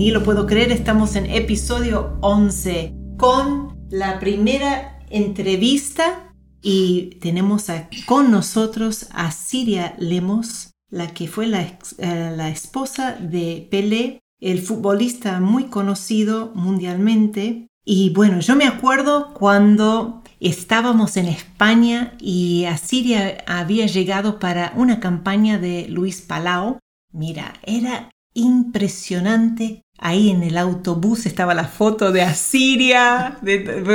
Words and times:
Ni 0.00 0.10
lo 0.10 0.22
puedo 0.22 0.46
creer, 0.46 0.72
estamos 0.72 1.14
en 1.14 1.26
episodio 1.26 2.16
11 2.22 2.94
con 3.18 3.86
la 3.90 4.18
primera 4.18 4.98
entrevista 5.10 6.32
y 6.62 7.16
tenemos 7.20 7.66
con 8.06 8.30
nosotros 8.30 9.08
a 9.12 9.30
Siria 9.30 9.94
Lemos, 9.98 10.70
la 10.88 11.08
que 11.08 11.28
fue 11.28 11.46
la, 11.46 11.60
eh, 11.60 12.32
la 12.34 12.48
esposa 12.48 13.14
de 13.16 13.68
Pelé, 13.70 14.20
el 14.40 14.62
futbolista 14.62 15.38
muy 15.38 15.64
conocido 15.64 16.50
mundialmente. 16.54 17.68
Y 17.84 18.08
bueno, 18.14 18.40
yo 18.40 18.56
me 18.56 18.66
acuerdo 18.66 19.34
cuando 19.34 20.22
estábamos 20.40 21.18
en 21.18 21.26
España 21.26 22.14
y 22.18 22.64
a 22.64 22.78
Siria 22.78 23.44
había 23.46 23.84
llegado 23.84 24.38
para 24.38 24.72
una 24.76 24.98
campaña 24.98 25.58
de 25.58 25.88
Luis 25.90 26.22
Palau. 26.22 26.78
Mira, 27.12 27.52
era 27.64 28.08
impresionante 28.34 29.82
Ahí 30.02 30.30
en 30.30 30.42
el 30.42 30.56
autobús 30.56 31.26
estaba 31.26 31.52
la 31.52 31.68
foto 31.68 32.10
de 32.10 32.22
Asiria. 32.22 33.38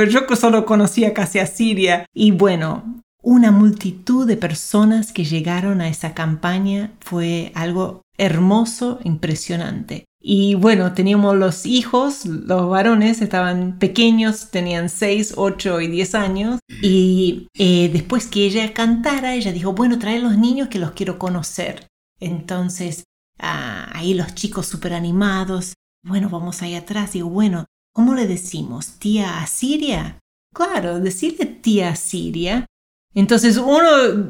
yo 0.08 0.36
solo 0.36 0.64
conocía 0.64 1.12
casi 1.12 1.40
Asiria. 1.40 2.06
Y 2.14 2.30
bueno, 2.30 3.02
una 3.22 3.50
multitud 3.50 4.24
de 4.24 4.36
personas 4.36 5.12
que 5.12 5.24
llegaron 5.24 5.80
a 5.80 5.88
esa 5.88 6.14
campaña 6.14 6.92
fue 7.00 7.50
algo 7.56 8.02
hermoso, 8.16 9.00
impresionante. 9.02 10.04
Y 10.20 10.54
bueno, 10.54 10.92
teníamos 10.92 11.36
los 11.36 11.66
hijos, 11.66 12.24
los 12.24 12.68
varones 12.68 13.20
estaban 13.20 13.78
pequeños, 13.78 14.50
tenían 14.50 14.88
6, 14.88 15.34
8 15.36 15.80
y 15.80 15.88
10 15.88 16.14
años. 16.14 16.60
Y 16.82 17.48
eh, 17.58 17.90
después 17.92 18.28
que 18.28 18.46
ella 18.46 18.72
cantara, 18.72 19.34
ella 19.34 19.52
dijo, 19.52 19.72
bueno, 19.72 19.98
trae 19.98 20.20
los 20.20 20.38
niños 20.38 20.68
que 20.68 20.78
los 20.78 20.92
quiero 20.92 21.18
conocer. 21.18 21.88
Entonces, 22.20 23.04
ah, 23.40 23.88
ahí 23.92 24.14
los 24.14 24.34
chicos 24.34 24.66
súper 24.66 24.94
animados, 24.94 25.74
bueno, 26.06 26.28
vamos 26.30 26.62
ahí 26.62 26.74
atrás. 26.74 27.12
Digo, 27.12 27.28
bueno, 27.28 27.66
¿cómo 27.92 28.14
le 28.14 28.26
decimos? 28.26 28.98
¿Tía 28.98 29.40
Asiria? 29.42 30.18
Claro, 30.54 31.00
decirle 31.00 31.46
tía 31.46 31.90
Asiria. 31.90 32.64
Entonces 33.14 33.56
uno, 33.56 33.88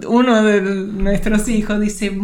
uno 0.09 0.43
de 0.45 0.61
nuestros 0.61 1.49
hijos 1.49 1.81
dice, 1.81 2.17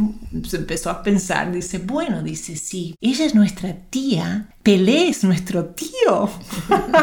se 0.48 0.56
empezó 0.58 0.90
a 0.90 1.02
pensar, 1.02 1.52
dice, 1.52 1.78
bueno, 1.78 2.22
dice, 2.22 2.56
sí, 2.56 2.94
ella 3.00 3.26
es 3.26 3.34
nuestra 3.34 3.74
tía, 3.90 4.48
Pelé 4.62 5.08
es 5.08 5.24
nuestro 5.24 5.66
tío. 5.66 6.30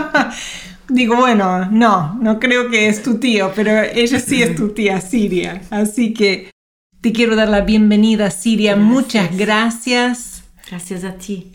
Digo, 0.89 1.17
bueno, 1.17 1.65
no, 1.69 2.15
no 2.15 2.39
creo 2.39 2.69
que 2.69 2.87
es 2.87 3.03
tu 3.03 3.19
tío, 3.19 3.51
pero 3.53 3.81
ella 3.81 4.19
sí 4.19 4.41
es 4.41 4.55
tu 4.55 4.69
tía 4.69 5.01
Siria. 5.01 5.61
Así 5.69 6.13
que 6.13 6.51
te 7.01 7.11
quiero 7.11 7.35
dar 7.35 7.49
la 7.49 7.61
bienvenida, 7.61 8.31
Siria. 8.31 8.75
Muchas 8.75 9.37
gracias 9.37 10.38
Gracias 10.69 11.03
a 11.03 11.13
ti. 11.13 11.51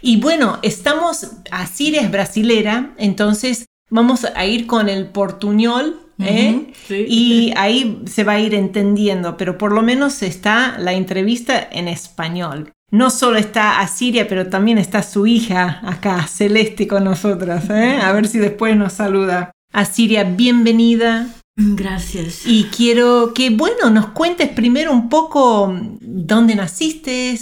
Y 0.00 0.20
bueno, 0.20 0.58
estamos, 0.62 1.32
a 1.50 1.66
Siria 1.66 2.00
es 2.00 2.10
brasilera, 2.10 2.94
entonces 2.96 3.66
vamos 3.90 4.24
a 4.24 4.46
ir 4.46 4.66
con 4.66 4.88
el 4.88 5.06
portuñol. 5.06 5.98
¿eh? 6.18 6.72
Y 6.88 7.52
ahí 7.56 8.02
se 8.06 8.24
va 8.24 8.34
a 8.34 8.40
ir 8.40 8.54
entendiendo, 8.54 9.36
pero 9.36 9.58
por 9.58 9.72
lo 9.72 9.82
menos 9.82 10.22
está 10.22 10.78
la 10.78 10.92
entrevista 10.92 11.68
en 11.70 11.88
español. 11.88 12.72
No 12.90 13.10
solo 13.10 13.38
está 13.38 13.80
a 13.80 13.88
Siria, 13.88 14.28
pero 14.28 14.48
también 14.48 14.78
está 14.78 15.02
su 15.02 15.26
hija 15.26 15.80
acá, 15.82 16.26
Celeste, 16.26 16.86
con 16.86 17.04
nosotras. 17.04 17.68
¿eh? 17.70 17.98
A 18.02 18.12
ver 18.12 18.28
si 18.28 18.38
después 18.38 18.76
nos 18.76 18.94
saluda. 18.94 19.50
A 19.72 19.84
Siria, 19.84 20.24
bienvenida. 20.24 21.26
Gracias. 21.56 22.46
Y 22.46 22.64
quiero 22.64 23.32
que, 23.34 23.50
bueno, 23.50 23.90
nos 23.90 24.08
cuentes 24.08 24.48
primero 24.48 24.92
un 24.92 25.08
poco 25.08 25.74
dónde 26.00 26.54
naciste, 26.54 27.38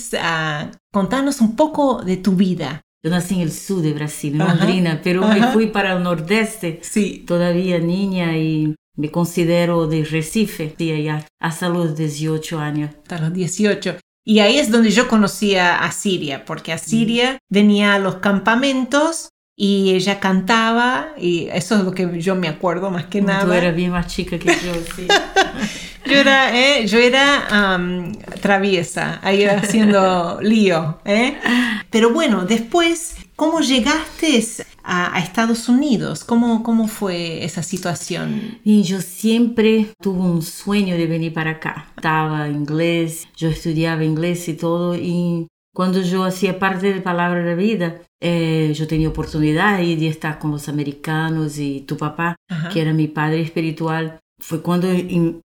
contanos 0.92 1.40
un 1.40 1.56
poco 1.56 2.02
de 2.02 2.16
tu 2.16 2.32
vida. 2.32 2.82
Yo 3.02 3.10
nací 3.10 3.36
en 3.36 3.40
el 3.40 3.52
sur 3.52 3.80
de 3.80 3.94
Brasil, 3.94 4.34
en 4.34 4.46
Londrina, 4.46 5.00
pero 5.02 5.26
me 5.26 5.52
fui 5.52 5.68
para 5.68 5.94
el 5.94 6.02
nordeste, 6.02 6.80
sí. 6.82 7.24
todavía 7.26 7.78
niña 7.78 8.36
y 8.36 8.74
me 8.96 9.10
considero 9.10 9.86
de 9.86 10.04
Recife, 10.04 10.74
y 10.76 10.92
allá 10.92 11.26
hasta 11.40 11.70
los 11.70 11.96
18 11.96 12.58
años. 12.58 12.90
Hasta 13.02 13.18
los 13.18 13.32
18. 13.32 13.96
Y 14.26 14.40
ahí 14.40 14.58
es 14.58 14.70
donde 14.70 14.90
yo 14.90 15.08
conocía 15.08 15.82
a 15.82 15.90
Siria, 15.92 16.44
porque 16.44 16.72
a 16.72 16.78
Siria 16.78 17.38
venía 17.48 17.94
a 17.94 17.98
los 17.98 18.16
campamentos 18.16 19.30
y 19.56 19.94
ella 19.94 20.20
cantaba 20.20 21.14
y 21.18 21.48
eso 21.52 21.76
es 21.76 21.84
lo 21.84 21.92
que 21.92 22.20
yo 22.20 22.34
me 22.34 22.48
acuerdo 22.48 22.90
más 22.90 23.06
que 23.06 23.22
nada. 23.22 23.46
Tú 23.46 23.52
eras 23.52 23.74
bien 23.74 23.92
más 23.92 24.06
chica 24.08 24.38
que 24.38 24.48
yo, 24.48 24.74
sí. 24.94 25.08
yo 26.06 26.16
era, 26.16 26.56
eh, 26.56 26.86
yo 26.86 26.98
era 26.98 27.78
traviesa, 28.40 29.20
ahí 29.22 29.44
haciendo 29.44 30.38
lío. 30.42 30.98
¿eh? 31.04 31.38
Pero 31.90 32.12
bueno, 32.12 32.44
después, 32.44 33.16
¿cómo 33.36 33.60
llegaste 33.60 34.44
a, 34.82 35.18
Estados 35.20 35.68
Unidos? 35.68 36.24
¿Cómo, 36.24 36.62
¿Cómo 36.62 36.88
fue 36.88 37.44
esa 37.44 37.62
situación? 37.62 38.58
Y 38.64 38.82
yo 38.82 39.00
siempre 39.00 39.88
tuve 40.00 40.20
un 40.20 40.42
sueño 40.42 40.96
de 40.96 41.06
venir 41.06 41.32
para 41.32 41.52
acá. 41.52 41.92
Estaba 41.96 42.48
inglés, 42.48 43.28
yo 43.36 43.48
estudiaba 43.48 44.04
inglés 44.04 44.48
y 44.48 44.54
todo 44.54 44.96
y 44.96 45.46
cuando 45.72 46.02
yo 46.02 46.24
hacía 46.24 46.58
parte 46.58 46.92
de 46.92 47.00
Palabra 47.00 47.42
de 47.44 47.54
Vida, 47.54 48.02
eh, 48.20 48.72
yo 48.74 48.86
tenía 48.88 49.08
oportunidad 49.08 49.78
de 49.78 50.08
estar 50.08 50.38
con 50.38 50.50
los 50.50 50.68
americanos 50.68 51.58
y 51.58 51.82
tu 51.82 51.96
papá, 51.96 52.36
que 52.72 52.80
era 52.80 52.92
mi 52.92 53.06
padre 53.06 53.40
espiritual. 53.40 54.18
Fue 54.40 54.62
cuando 54.62 54.88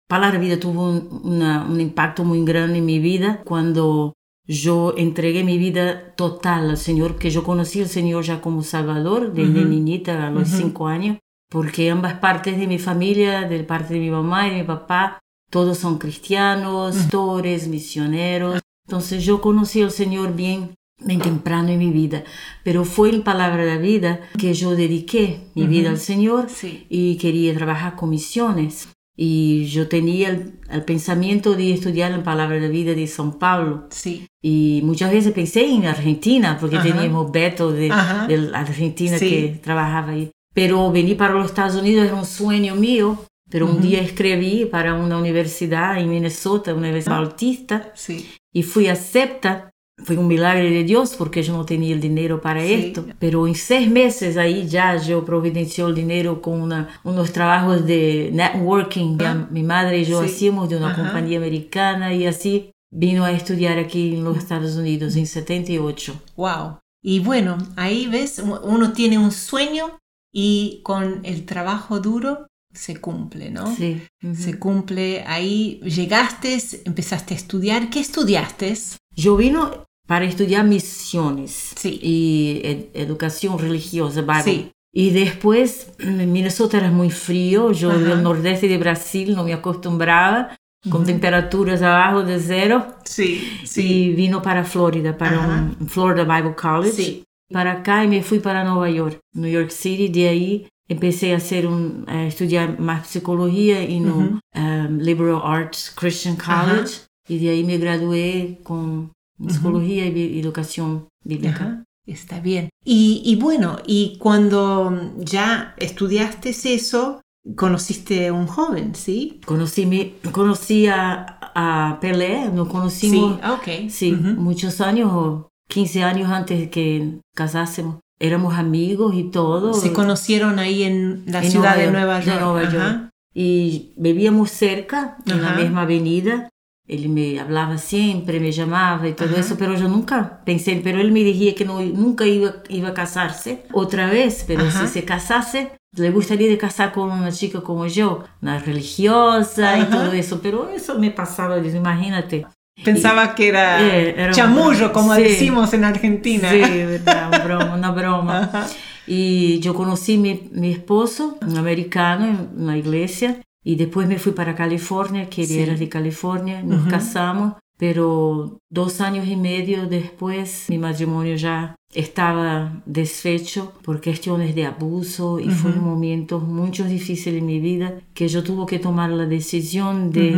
Palabra 0.09 0.39
Vida 0.39 0.61
tuvo 0.61 0.91
un, 0.91 1.81
impacto 1.81 2.25
muy 2.25 2.45
grande 2.45 2.79
en 2.79 2.87
mi 2.87 2.99
vida, 2.99 3.43
cuando 3.45 4.13
yo 4.47 4.95
entregué 4.97 5.45
mi 5.45 5.59
vida 5.59 6.15
total 6.15 6.71
al 6.71 6.77
Señor, 6.77 7.19
que 7.19 7.31
yo 7.31 7.43
conocí 7.45 7.81
al 7.81 7.89
Señor 7.89 8.25
ya 8.25 8.41
como 8.41 8.63
Salvador, 8.63 9.33
desde 9.33 9.65
niñita 9.65 10.27
a 10.27 10.31
los 10.31 10.49
cinco 10.49 10.89
años, 10.89 11.19
porque 11.49 11.91
ambas 11.91 12.15
partes 12.15 12.59
de 12.59 12.67
mi 12.67 12.79
familia, 12.79 13.49
de 13.49 13.65
parte 13.65 13.95
de 13.95 14.01
mi 14.01 14.11
mamá 14.11 14.47
y 14.47 14.51
de 14.51 14.57
mi 14.59 14.65
papá, 14.65 15.21
todos 15.51 15.79
son 15.79 15.99
cristianos, 15.99 16.97
pastores, 16.97 17.69
misioneros. 17.69 18.61
Entonces 18.87 19.25
yo 19.25 19.41
conocí 19.41 19.83
al 19.83 19.91
Señor 19.91 20.35
bien, 20.35 20.75
bien 21.05 21.21
temprano 21.21 21.69
en 21.69 21.79
mi 21.79 21.91
vida, 21.91 22.25
pero 22.65 22.85
fue 22.85 23.11
en 23.11 23.23
Palabra 23.23 23.65
de 23.65 23.75
la 23.75 23.79
Vida 23.79 24.21
que 24.39 24.55
yo 24.55 24.75
dediqué 24.75 25.41
mi 25.55 25.67
vida 25.67 25.91
al 25.91 25.99
Señor 25.99 26.49
y 26.89 27.17
quería 27.17 27.55
trabajar 27.55 27.97
con 27.97 28.11
misiones. 28.11 28.89
Y 29.15 29.67
yo 29.67 29.89
tenía 29.89 30.31
el, 30.31 30.85
pensamiento 30.85 31.55
de 31.55 31.75
estudiar 31.75 32.13
en 32.13 32.23
Palabra 32.23 32.57
de 32.57 32.63
la 32.63 32.69
Vida 32.69 32.95
de 32.95 33.05
São 33.05 33.39
Paulo. 33.39 33.87
Sí. 33.91 34.27
Y 34.41 34.81
muchas 34.85 35.13
veces 35.13 35.33
pensé 35.33 35.69
en 35.69 35.85
Argentina, 35.85 36.57
porque 36.59 36.79
teníamos 36.79 37.31
Beto 37.31 37.73
de, 37.73 37.93
de 38.29 38.51
Argentina 38.55 39.19
que 39.19 39.61
trabajaba 39.63 40.13
ahí. 40.13 40.31
Pero 40.55 40.91
venir 40.91 41.17
para 41.19 41.35
los 41.35 41.47
Estados 41.47 41.77
Unidos 41.77 42.07
era 42.07 42.15
un 42.15 42.25
sueño 42.25 42.75
mío 42.75 43.19
pero 43.53 43.67
un 43.67 43.83
día 43.83 44.01
escribí 44.01 44.65
para 44.65 44.95
una 44.95 45.19
universidad 45.19 45.99
en 45.99 46.09
Minnesota, 46.09 46.73
una 46.73 46.89
universidad 46.89 47.19
bautista, 47.19 47.93
sí. 47.95 48.27
y 48.51 48.63
fui 48.63 48.89
acepta. 48.89 49.69
Fue 49.99 50.17
un 50.17 50.27
milagre 50.27 50.71
de 50.71 50.85
Dios 50.85 51.15
porque 51.17 51.43
yo 51.43 51.53
no 51.53 51.65
tenía 51.65 51.95
el 51.95 52.01
dinero 52.01 52.41
para 52.41 52.65
esto. 52.65 53.07
Pero 53.19 53.47
en 53.47 53.55
seis 53.55 53.91
meses 53.91 54.37
ahí 54.37 54.67
ya 54.67 54.97
yo 54.97 55.25
providenció 55.25 55.89
el 55.89 55.95
dinero 55.95 56.41
con 56.41 56.61
una, 56.61 56.89
unos 57.05 57.33
trabajos 57.33 57.87
de 57.87 58.31
networking 58.33 59.19
ah. 59.21 59.49
mi 59.51 59.63
madre 59.63 60.01
y 60.01 60.05
yo 60.05 60.21
hacíamos 60.21 60.69
de 60.69 60.77
una 60.77 60.97
compañía 60.97 61.39
americana 61.39 62.15
y 62.15 62.27
así 62.27 62.71
vino 62.91 63.25
a 63.25 63.33
estudiar 63.33 63.79
aquí 63.79 64.15
en 64.15 64.25
los 64.25 64.37
Estados 64.37 64.77
Unidos 64.77 65.17
en 65.17 65.27
78. 65.27 66.21
¡Wow! 66.37 66.79
Y 67.03 67.21
bueno, 67.21 67.59
ahí 67.77 68.07
ves, 68.07 68.43
uno 68.63 68.93
tiene 68.93 69.19
un 69.19 69.33
sueño 69.33 69.99
y 70.33 70.81
con 70.85 71.21
el 71.25 71.45
trabajo 71.45 72.01
duro 72.01 72.47
se 72.73 73.01
cumple, 73.01 73.51
¿no? 73.51 73.75
Sí. 73.75 74.03
Se 74.35 74.59
cumple. 74.59 75.25
Ahí 75.27 75.81
llegaste, 75.81 76.59
empezaste 76.85 77.35
a 77.35 77.37
estudiar. 77.37 77.91
¿Qué 77.91 78.01
estudiaste? 78.01 78.75
Yo 79.15 79.37
vino 79.37 79.87
para 80.07 80.25
estudiar 80.25 80.65
misiones 80.65 81.73
sí. 81.77 81.99
y 82.03 82.89
educación 82.95 83.59
religiosa, 83.59 84.25
Sí. 84.43 84.71
Y 84.95 85.11
después, 85.11 85.93
Minnesota 85.99 86.77
era 86.77 86.91
muy 86.91 87.11
frío, 87.11 87.73
yo 87.73 87.99
del 87.99 88.23
nordeste 88.23 88.69
de 88.69 88.77
Brasil 88.77 89.35
no 89.35 89.45
me 89.45 89.55
acostumbraba. 89.55 90.57
con 90.91 91.07
temperaturas 91.07 91.81
abajo 91.81 92.25
de 92.25 92.41
cero. 92.41 92.85
Sí, 93.05 93.41
sí. 93.65 93.83
Y 93.87 94.13
vino 94.15 94.43
para 94.43 94.65
Florida, 94.65 95.17
para 95.17 95.39
Ajá. 95.39 95.71
un 95.79 95.89
Florida 95.89 96.25
Bible 96.25 96.57
College. 96.57 96.93
Sí. 96.93 97.25
Para 97.53 97.71
acá 97.73 98.05
y 98.05 98.09
me 98.09 98.21
fui 98.23 98.41
para 98.41 98.65
Nueva 98.65 98.91
York, 98.91 99.21
New 99.35 99.49
York 99.49 99.71
City. 99.71 100.09
De 100.09 100.29
ahí 100.29 100.69
empecé 100.89 101.35
a, 101.35 101.37
hacer 101.37 101.69
un, 101.69 102.05
a 102.09 102.25
estudiar 102.27 102.81
más 102.81 103.07
psicología 103.07 103.81
en 103.81 104.11
un 104.11 104.41
um, 104.57 104.99
Liberal 104.99 105.41
Arts 105.45 105.93
Christian 105.95 106.37
College. 106.37 107.03
Y 107.29 107.39
de 107.39 107.51
ahí 107.51 107.65
me 107.65 107.79
gradué 107.79 108.59
con 108.63 109.13
psicología 109.49 110.07
y 110.07 110.11
bi- 110.11 110.41
educación 110.41 111.09
bíblica. 111.25 111.55
Ajá, 111.57 111.85
Está 112.07 112.41
bien. 112.41 112.69
Y, 112.85 113.23
y 113.25 113.37
bueno, 113.37 113.79
y 113.87 114.17
cuando 114.19 115.13
ya 115.19 115.75
estudiaste 115.79 116.51
eso, 116.75 117.21
conociste 117.57 118.27
a 118.27 118.33
un 118.33 118.47
joven, 118.49 118.95
¿sí? 118.97 119.41
Conocí, 119.47 119.87
mi- 119.87 120.15
conocí 120.33 120.89
a, 120.89 121.39
a 121.55 121.99
Pelé, 122.01 122.49
nos 122.51 122.67
Sí, 122.67 122.73
conocimos 122.73 123.39
ah, 123.43 123.53
ok. 123.53 123.89
Sí, 123.89 124.13
Ujú. 124.15 124.41
muchos 124.41 124.81
años, 124.81 125.45
15 125.69 126.03
años 126.03 126.29
antes 126.31 126.59
de 126.59 126.71
que 126.71 127.21
casásemos. 127.37 127.99
Éramos 128.19 128.55
amigos 128.55 129.15
y 129.15 129.25
todo. 129.31 129.73
Se 129.75 129.93
conocieron 129.93 130.59
ahí 130.59 130.83
en 130.83 131.23
la 131.27 131.43
En 131.45 131.51
ciudad 131.53 131.77
Nueva 131.77 131.79
de 131.79 131.83
York, 131.85 131.93
Nueva 131.97 132.19
de 132.21 132.27
York. 132.27 132.41
Nueva 132.41 132.63
York. 132.65 132.75
Ajá. 132.77 133.11
Y 133.35 133.93
vivíamos 133.97 134.51
cerca, 134.51 135.17
en 135.27 135.41
la 135.41 135.51
Ajá. 135.53 135.61
misma 135.61 135.83
avenida. 135.83 136.49
Él 136.95 137.09
me 137.09 137.39
hablaba 137.41 137.79
siempre, 137.79 138.41
me 138.41 138.53
llamaba 138.53 139.09
y 139.09 139.13
todo 139.15 139.31
Ajá. 139.31 139.41
eso, 139.41 139.57
pero 139.59 139.75
yo 139.75 139.89
nunca 139.89 140.41
pensé, 140.45 140.81
pero 140.85 141.01
él 141.01 141.13
me 141.13 141.25
decía 141.25 141.55
que 141.55 141.65
no, 141.65 141.81
nunca 141.81 142.27
iba, 142.27 142.55
iba 142.69 142.89
a 142.91 142.95
casarse 142.95 143.65
otra 143.73 144.09
vez, 144.11 144.45
pero 144.47 144.63
Ajá. 144.63 144.87
si 144.87 144.93
se 144.93 145.05
casase, 145.05 145.73
le 145.97 146.11
gustaría 146.11 146.49
de 146.49 146.59
casar 146.59 146.93
con 146.93 147.11
una 147.11 147.33
chica 147.33 147.61
como 147.61 147.87
yo, 147.87 148.25
una 148.41 148.59
religiosa 148.59 149.79
y 149.79 149.85
todo 149.85 150.13
eso, 150.13 150.41
pero 150.43 150.69
eso 150.71 150.99
me 150.99 151.11
pasaba, 151.11 151.59
imagínate. 151.59 152.47
Pensaba 152.85 153.35
que 153.35 153.49
era, 153.49 153.81
Eh, 153.87 154.15
era 154.17 154.33
chamullo, 154.33 154.93
como 154.93 155.15
sí. 155.15 155.23
decimos 155.23 155.73
en 155.75 155.85
Argentina. 155.85 156.51
Sí, 156.51 156.59
verdad, 156.61 157.29
una 157.29 157.39
broma, 157.45 157.75
una 157.75 157.91
broma. 157.91 158.39
Ajá. 158.45 158.67
Y 159.07 159.59
yo 159.61 159.75
conocí 159.75 160.17
mi, 160.17 160.49
mi 160.53 160.73
esposo, 160.73 161.37
un 161.43 161.57
americano, 161.59 162.27
en 162.27 162.63
una 162.63 162.77
iglesia, 162.79 163.37
y 163.65 163.77
después 163.77 164.09
me 164.09 164.19
fui 164.19 164.33
para 164.33 164.55
California, 164.55 165.29
que 165.31 165.43
él 165.43 165.49
Sí. 165.49 165.59
era 165.61 165.75
de 165.75 165.89
California, 165.89 166.63
nos 166.63 166.83
Ujú. 166.83 166.91
casamos, 166.91 167.55
pero 167.79 168.59
dos 168.71 169.01
años 169.01 169.27
y 169.27 169.37
medio 169.37 169.87
después 169.87 170.67
mi 170.69 170.79
matrimonio 170.79 171.35
ya 171.37 171.75
estaba 171.95 172.81
desfecho 172.87 173.73
por 173.83 174.01
cuestiones 174.03 174.55
de 174.55 174.67
abuso 174.67 175.39
y 175.41 175.51
fue 175.51 175.71
Ujú. 175.71 175.81
un 175.81 175.85
momento 175.87 176.39
muy 176.41 176.71
difícil 176.71 177.35
en 177.37 177.47
mi 177.47 177.61
vida 177.61 178.01
que 178.15 178.29
yo 178.29 178.43
tuve 178.43 178.67
que 178.67 178.79
tomar 178.79 179.11
la 179.11 179.27
decisión 179.27 180.11
de 180.13 180.37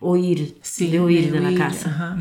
Ujú. 0.00 0.12
huir, 0.12 0.56
Sí, 0.62 0.90
de 0.90 1.00
huir 1.00 1.26
de 1.26 1.32
de, 1.32 1.38
huir, 1.46 1.52
la 1.52 1.58
casa. 1.66 2.16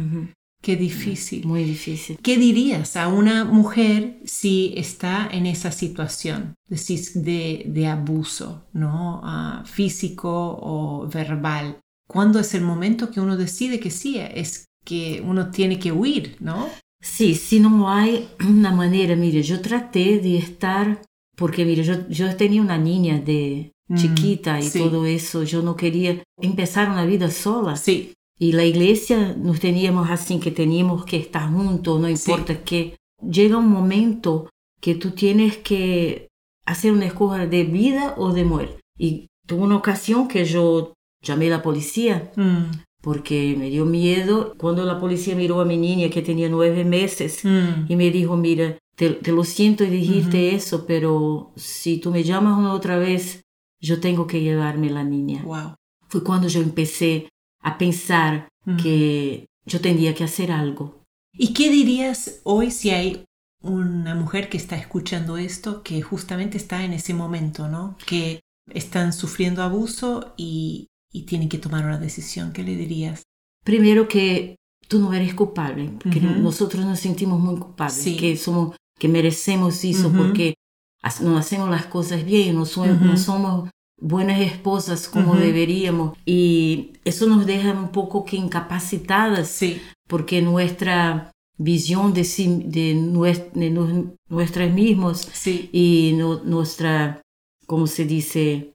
Qué 0.66 0.76
difícil. 0.76 1.46
Muy 1.46 1.64
difícil. 1.64 2.18
¿Qué 2.24 2.38
dirías 2.40 2.96
a 2.96 3.08
una 3.08 3.46
mujer 3.46 4.18
si 4.26 4.74
está 4.76 5.30
en 5.32 5.46
esa 5.46 5.72
situación 5.72 6.56
de, 6.68 7.66
de 7.68 7.86
abuso, 7.86 8.66
¿no? 8.74 9.22
Ah, 9.24 9.64
físico 9.68 10.58
o 10.60 11.08
verbal? 11.08 11.78
¿Cuándo 12.08 12.40
es 12.40 12.56
el 12.56 12.64
momento 12.64 13.12
que 13.12 13.20
uno 13.20 13.38
decide 13.38 13.80
que 13.80 13.92
sí, 13.92 14.18
es 14.18 14.66
que 14.84 15.22
uno 15.24 15.52
tiene 15.52 15.78
que 15.78 15.92
huir, 15.92 16.38
¿no? 16.40 16.68
Sí, 17.00 17.36
si 17.36 17.60
no 17.60 17.92
hay 17.92 18.28
una 18.40 18.72
manera, 18.72 19.16
mire, 19.16 19.44
yo 19.44 19.62
traté 19.62 20.18
de 20.18 20.40
estar, 20.40 21.00
porque 21.36 21.64
mire, 21.64 21.84
yo, 21.84 22.10
yo 22.10 22.36
tenía 22.36 22.64
una 22.64 22.80
niña 22.80 23.20
de 23.20 23.72
Mm, 23.88 23.96
chiquita 23.98 24.60
y 24.60 24.64
sí. 24.64 24.80
todo 24.80 25.06
eso, 25.06 25.44
yo 25.44 25.62
no 25.62 25.76
quería 25.76 26.24
empezar 26.42 26.90
una 26.90 27.06
vida 27.06 27.30
sola. 27.30 27.76
Sí, 27.76 28.14
Y 28.38 28.52
la 28.52 28.66
iglesia 28.66 29.34
nos 29.38 29.60
teníamos 29.60 30.10
así, 30.10 30.40
que 30.40 30.52
teníamos 30.52 31.06
que 31.06 31.18
estar 31.18 31.50
juntos, 31.52 32.00
no 32.02 32.08
Sí. 32.08 32.14
importa 32.32 32.64
qué. 32.64 32.98
Llega 33.22 33.58
un 33.58 33.70
momento 33.70 34.50
que 34.82 34.96
tú 34.96 35.12
tienes 35.12 35.58
que 35.58 36.28
hacer 36.66 36.92
una 36.92 37.06
escoja 37.06 37.48
de 37.48 37.64
vida 37.64 38.14
o 38.18 38.34
de 38.34 38.44
muerte. 38.44 38.82
Y 38.98 39.28
tuve 39.48 39.62
una 39.64 39.78
ocasión 39.78 40.28
que 40.28 40.44
yo 40.46 40.94
llamé 41.24 41.48
a 41.48 41.52
la 41.58 41.62
policía 41.62 42.32
Mm, 42.36 42.72
porque 43.02 43.56
me 43.58 43.70
dio 43.70 43.86
miedo 43.86 44.54
cuando 44.58 44.84
la 44.84 45.00
policía 45.00 45.36
miró 45.36 45.62
a 45.62 45.66
mi 45.66 45.78
niña 45.78 46.10
que 46.10 46.22
tenía 46.22 46.50
nueve 46.50 46.84
meses 46.84 47.44
mm, 47.46 47.86
y 47.88 47.96
me 47.96 48.10
dijo, 48.12 48.36
mira, 48.36 48.78
te, 48.96 49.12
te 49.12 49.32
lo 49.32 49.44
siento 49.44 49.84
y 49.84 49.90
dijiste 49.90 50.56
eso, 50.56 50.86
pero 50.86 51.52
si 51.56 51.98
tú 52.00 52.12
me 52.12 52.24
llamas 52.24 52.58
una 52.58 52.74
otra 52.74 52.98
vez, 52.98 53.42
yo 53.82 54.00
tengo 54.00 54.26
que 54.28 54.42
llevarme 54.42 54.90
la 54.90 55.04
niña. 55.04 55.44
wow. 55.44 55.76
Fue 56.08 56.24
cuando 56.24 56.48
yo 56.48 56.62
empecé 56.62 57.28
a 57.66 57.78
pensar 57.78 58.48
Mm. 58.68 58.78
que 58.78 59.46
yo 59.66 59.80
tenía 59.82 60.14
que 60.16 60.24
hacer 60.24 60.52
algo. 60.52 61.04
¿Y 61.34 61.54
qué 61.54 61.70
dirías 61.70 62.40
hoy 62.44 62.72
si 62.72 62.90
hay 62.90 63.26
una 63.62 64.16
mujer 64.16 64.50
que 64.50 64.58
está 64.58 64.76
escuchando 64.76 65.38
esto 65.38 65.84
que 65.84 66.02
justamente 66.02 66.58
está 66.58 66.84
en 66.84 66.94
ese 66.94 67.14
momento, 67.14 67.68
¿no? 67.68 67.96
Que 68.08 68.40
están 68.74 69.14
sufriendo 69.14 69.62
abuso 69.62 70.34
y, 70.38 70.88
y 71.12 71.24
tienen 71.24 71.50
que 71.50 71.58
tomar 71.60 71.86
una 71.86 72.00
decisión. 72.00 72.54
¿Qué 72.54 72.64
le 72.64 72.76
dirías? 72.76 73.24
Primero 73.64 74.08
que 74.08 74.56
tú 74.88 75.00
no 75.00 75.14
eres 75.14 75.34
culpable, 75.36 75.92
porque 76.02 76.20
Ujú. 76.20 76.40
nosotros 76.40 76.86
nos 76.86 77.00
sentimos 77.00 77.40
muy 77.40 77.60
culpables, 77.60 77.96
Sí. 78.04 78.18
que 78.18 78.38
somos, 78.38 78.76
que 79.00 79.08
merecemos 79.08 79.84
eso 79.84 80.08
Ujú. 80.08 80.18
porque 80.18 80.56
ha- 81.04 81.22
no 81.22 81.38
hacemos 81.38 81.70
las 81.70 81.86
cosas 81.88 82.24
bien, 82.26 82.56
no, 82.56 82.66
so- 82.66 82.82
Ujú. 82.82 83.04
no 83.06 83.18
somos 83.18 83.70
buenas 84.00 84.42
esposas 84.42 85.08
como 85.08 85.32
Ujú. 85.34 85.40
deberíamos 85.42 86.18
y 86.26 86.94
eso 87.06 87.28
nos 87.28 87.46
deja 87.46 87.72
un 87.72 87.90
poco 87.90 88.26
que 88.26 88.36
incapacitadas 88.38 89.48
Sí, 89.50 89.82
porque 90.08 90.42
nuestra 90.42 91.32
visión 91.58 92.14
de, 92.14 92.24
sí, 92.26 92.64
de, 92.66 92.94
nues- 92.96 93.52
de 93.54 93.70
nos- 93.70 94.06
nuestras 94.30 94.72
mismos 94.74 95.22
sí. 95.34 95.70
y 95.72 96.14
no- 96.18 96.44
nuestra, 96.44 97.22
¿cómo 97.66 97.88
se 97.88 98.06
dice? 98.06 98.74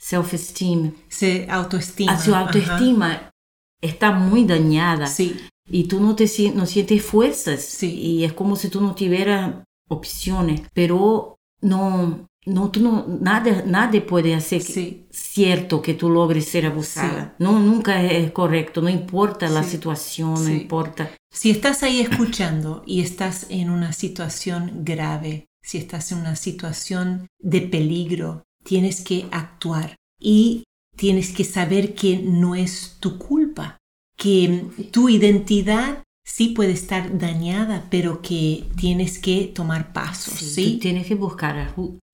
Self-esteem, 0.00 0.94
Se 1.08 1.46
autoestima. 1.50 2.12
a 2.12 2.18
su 2.20 2.34
Ajá. 2.34 2.46
autoestima 2.46 3.30
está 3.82 4.12
muy 4.12 4.44
dañada 4.44 5.06
Sí, 5.06 5.36
y 5.68 5.84
tú 5.84 6.00
no, 6.00 6.14
te, 6.16 6.26
no 6.54 6.64
sientes 6.66 7.04
fuerzas 7.04 7.60
Sí. 7.62 7.92
y 8.00 8.24
es 8.24 8.32
como 8.32 8.56
si 8.56 8.68
tú 8.70 8.80
no 8.80 8.94
tuvieras 8.94 9.56
opciones, 9.88 10.62
pero 10.72 11.36
no, 11.60 12.26
no, 12.46 12.70
tú 12.70 12.80
no, 12.80 13.06
nada, 13.20 13.62
nadie 13.66 14.00
puede 14.00 14.34
hacer 14.34 14.64
que- 14.64 14.72
sí, 14.72 15.06
cierto 15.10 15.82
que 15.82 15.94
tú 15.94 16.08
logres 16.08 16.46
ser 16.46 16.66
abusada. 16.66 17.34
No, 17.38 17.58
nunca 17.60 18.02
es 18.02 18.30
correcto, 18.32 18.80
no 18.80 18.88
importa 18.88 19.48
la 19.48 19.62
situación, 19.62 20.34
no 20.34 20.48
importa. 20.50 21.10
Si 21.32 21.50
estás 21.50 21.82
ahí 21.82 22.00
escuchando 22.00 22.82
y 22.86 23.00
estás 23.02 23.46
en 23.50 23.70
una 23.70 23.92
situación 23.92 24.82
grave, 24.84 25.46
si 25.62 25.78
estás 25.78 26.10
en 26.12 26.18
una 26.18 26.34
situación 26.36 27.26
de 27.38 27.60
peligro, 27.60 28.42
tienes 28.64 29.02
que 29.02 29.26
actuar 29.30 29.96
y 30.20 30.64
tienes 30.96 31.30
que 31.32 31.44
saber 31.44 31.94
que 31.94 32.18
no 32.18 32.54
es 32.54 32.96
tu 33.00 33.18
culpa, 33.18 33.76
que 34.16 34.64
tu 34.90 35.08
identidad 35.08 36.02
sí 36.26 36.48
puede 36.48 36.72
estar 36.72 37.18
dañada, 37.18 37.86
pero 37.90 38.20
que 38.22 38.64
tienes 38.76 39.18
que 39.18 39.50
tomar 39.54 39.92
pasos, 39.92 40.34
Sí. 40.34 40.74
Tú 40.74 40.78
tienes 40.80 41.06
que 41.06 41.14
buscar 41.14 41.56